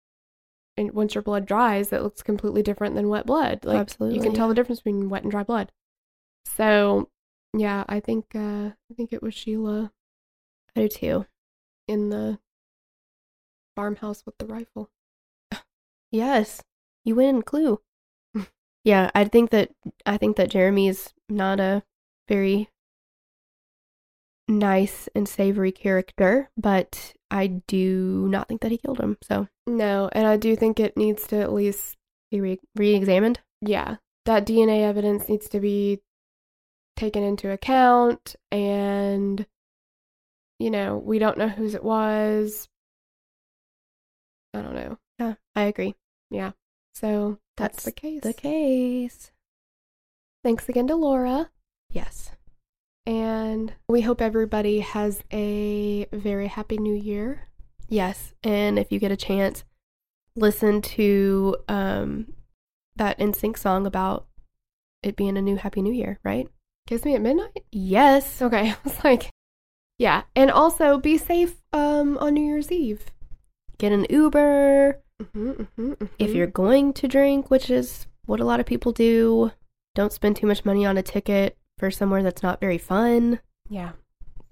and 0.76 0.90
once 0.92 1.14
your 1.14 1.22
blood 1.22 1.46
dries, 1.46 1.92
it 1.92 2.02
looks 2.02 2.24
completely 2.24 2.62
different 2.62 2.96
than 2.96 3.08
wet 3.08 3.24
blood. 3.24 3.64
Like 3.64 3.78
Absolutely, 3.80 4.16
you 4.18 4.22
can 4.22 4.34
tell 4.34 4.48
the 4.48 4.54
difference 4.54 4.80
between 4.80 5.08
wet 5.08 5.22
and 5.22 5.30
dry 5.30 5.44
blood. 5.44 5.70
So, 6.44 7.08
yeah, 7.56 7.84
I 7.88 8.00
think 8.00 8.26
uh 8.34 8.70
I 8.90 8.94
think 8.96 9.12
it 9.12 9.22
was 9.22 9.34
Sheila 9.34 9.92
I 10.76 10.82
do 10.82 10.88
too. 10.88 11.26
in 11.88 12.10
the 12.10 12.38
farmhouse 13.76 14.24
with 14.26 14.38
the 14.38 14.46
rifle. 14.46 14.90
Yes, 16.12 16.62
you 17.04 17.14
win, 17.14 17.42
Clue. 17.42 17.80
yeah, 18.84 19.10
I 19.14 19.24
think 19.24 19.50
that 19.50 19.70
I 20.04 20.16
think 20.16 20.36
that 20.36 20.50
Jeremy 20.50 20.88
is 20.88 21.12
not 21.28 21.60
a 21.60 21.84
very 22.28 22.68
nice 24.48 25.08
and 25.14 25.28
savory 25.28 25.70
character, 25.72 26.50
but 26.56 27.14
I 27.30 27.46
do 27.46 28.26
not 28.28 28.48
think 28.48 28.60
that 28.62 28.72
he 28.72 28.78
killed 28.78 28.98
him. 28.98 29.18
So 29.22 29.46
No, 29.68 30.08
and 30.12 30.26
I 30.26 30.36
do 30.36 30.56
think 30.56 30.80
it 30.80 30.96
needs 30.96 31.26
to 31.28 31.36
at 31.40 31.52
least 31.52 31.96
be 32.30 32.40
re- 32.40 32.60
re-examined. 32.74 33.40
yeah, 33.60 33.96
that 34.26 34.44
DNA 34.46 34.82
evidence 34.82 35.28
needs 35.28 35.48
to 35.50 35.60
be 35.60 36.00
taken 37.00 37.22
into 37.22 37.50
account 37.50 38.36
and 38.52 39.46
you 40.58 40.70
know, 40.70 40.98
we 40.98 41.18
don't 41.18 41.38
know 41.38 41.48
whose 41.48 41.74
it 41.74 41.82
was. 41.82 42.68
I 44.52 44.60
don't 44.60 44.74
know. 44.74 44.98
Yeah, 45.18 45.34
I 45.56 45.62
agree. 45.62 45.94
Yeah. 46.30 46.52
So 46.94 47.38
that's, 47.56 47.76
That's 47.76 47.84
the 47.86 47.92
case. 47.92 48.20
The 48.22 48.34
case. 48.34 49.32
Thanks 50.44 50.68
again 50.68 50.86
to 50.88 50.94
Laura. 50.94 51.50
Yes. 51.88 52.32
And 53.06 53.72
we 53.88 54.02
hope 54.02 54.20
everybody 54.20 54.80
has 54.80 55.22
a 55.32 56.06
very 56.12 56.48
happy 56.48 56.76
new 56.76 56.94
year. 56.94 57.48
Yes. 57.88 58.34
And 58.44 58.78
if 58.78 58.92
you 58.92 58.98
get 58.98 59.10
a 59.10 59.16
chance, 59.16 59.64
listen 60.36 60.82
to 60.82 61.56
um 61.68 62.34
that 62.96 63.18
NSYNC 63.18 63.56
song 63.56 63.86
about 63.86 64.26
it 65.02 65.16
being 65.16 65.38
a 65.38 65.42
new 65.42 65.56
happy 65.56 65.80
new 65.80 65.92
year, 65.92 66.18
right? 66.22 66.48
Kiss 66.86 67.04
me 67.04 67.14
at 67.14 67.20
midnight? 67.22 67.64
Yes. 67.70 68.40
Okay. 68.42 68.70
I 68.72 68.76
was 68.84 69.02
like, 69.04 69.30
yeah. 69.98 70.22
And 70.34 70.50
also 70.50 70.98
be 70.98 71.16
safe 71.18 71.56
um, 71.72 72.18
on 72.18 72.34
New 72.34 72.44
Year's 72.44 72.72
Eve. 72.72 73.06
Get 73.78 73.92
an 73.92 74.06
Uber. 74.10 75.00
Mm-hmm, 75.22 75.50
mm-hmm, 75.50 76.04
If 76.18 76.32
you're 76.34 76.46
going 76.46 76.92
to 76.94 77.08
drink, 77.08 77.50
which 77.50 77.70
is 77.70 78.06
what 78.26 78.40
a 78.40 78.44
lot 78.44 78.60
of 78.60 78.66
people 78.66 78.92
do, 78.92 79.52
don't 79.94 80.12
spend 80.12 80.36
too 80.36 80.46
much 80.46 80.64
money 80.64 80.84
on 80.86 80.96
a 80.96 81.02
ticket 81.02 81.56
for 81.78 81.90
somewhere 81.90 82.22
that's 82.22 82.42
not 82.42 82.60
very 82.60 82.78
fun. 82.78 83.40
yeah. 83.68 83.92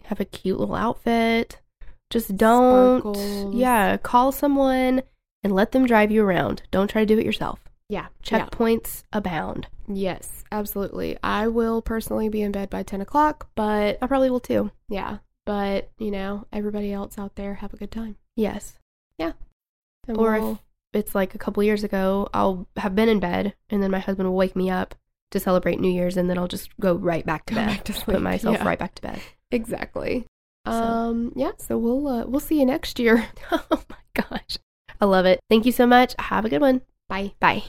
Have 0.05 0.21
a 0.21 0.25
cute 0.25 0.59
little 0.59 0.75
outfit. 0.75 1.61
Just 2.09 2.35
don't. 2.39 3.01
Sparkles. 3.01 3.55
Yeah, 3.55 3.99
call 3.99 4.33
someone 4.33 5.03
and 5.45 5.55
let 5.55 5.73
them 5.73 5.85
drive 5.85 6.11
you 6.11 6.25
around. 6.25 6.63
Don't 6.71 6.89
try 6.89 7.03
to 7.03 7.07
do 7.15 7.19
it 7.19 7.27
yourself. 7.27 7.61
Yeah. 7.91 8.07
Checkpoints 8.23 9.03
abound. 9.13 9.67
Yeah. 9.89 9.95
Yes, 10.19 10.45
absolutely. 10.53 11.17
I 11.23 11.49
will 11.49 11.83
personally 11.83 12.29
be 12.29 12.43
in 12.43 12.53
bed 12.53 12.71
by 12.71 12.83
10 12.83 13.01
o'clock, 13.01 13.49
but 13.55 13.99
I 14.03 14.07
probably 14.07 14.31
will 14.31 14.41
too. 14.41 14.71
yeah. 14.89 15.19
But, 15.47 15.91
you 15.99 16.11
know, 16.11 16.47
everybody 16.53 16.93
else 16.93 17.19
out 17.19 17.35
there, 17.37 17.55
have 17.55 17.73
a 17.73 17.79
good 17.79 17.91
time. 17.91 18.17
Yes. 18.37 18.79
And 20.07 20.17
Or 20.17 20.37
if- 20.37 20.43
we'll- 20.43 20.61
It's 20.95 21.15
like 21.15 21.35
a 21.35 21.39
couple 21.39 21.63
years 21.63 21.85
ago, 21.85 22.29
I'll 22.33 22.67
have 22.79 22.95
been 22.95 23.11
in 23.11 23.21
bed 23.21 23.55
and 23.69 23.83
then 23.83 23.91
my 23.91 23.99
husband 23.99 24.27
will 24.29 24.37
wake 24.37 24.57
me 24.57 24.71
up 24.71 24.95
to 25.33 25.39
celebrate 25.41 25.79
New 25.81 25.91
Year's 25.93 26.17
and 26.17 26.31
then 26.31 26.39
I'll 26.39 26.49
just 26.49 26.71
go 26.81 26.95
right 26.95 27.27
back 27.27 27.45
to 27.47 27.55
Go 27.55 27.61
bed. 27.61 27.67
back 27.67 27.85
to 27.85 27.93
Put 27.93 28.23
myself 28.23 28.57
yeah. 28.57 28.65
right 28.67 28.79
back 28.79 28.95
to 28.95 29.03
bed. 29.03 29.21
exactly. 29.51 30.25
So- 30.67 30.73
Um, 30.73 31.33
yeah, 31.37 31.53
so 31.59 31.77
we'll 31.77 32.09
uh, 32.09 32.25
we'll 32.27 32.41
see 32.41 32.59
you 32.59 32.65
next 32.67 32.99
year. 32.99 33.27
oh 33.53 33.83
my 33.91 34.23
gosh. 34.23 34.57
I 35.01 35.05
love 35.05 35.27
it. 35.27 35.41
Thank 35.51 35.67
you 35.67 35.73
so 35.73 35.87
much. 35.87 36.15
Have 36.19 36.45
a 36.47 36.49
good 36.49 36.63
one. 36.63 36.81
Bye. 37.09 37.33
Bye. 37.41 37.65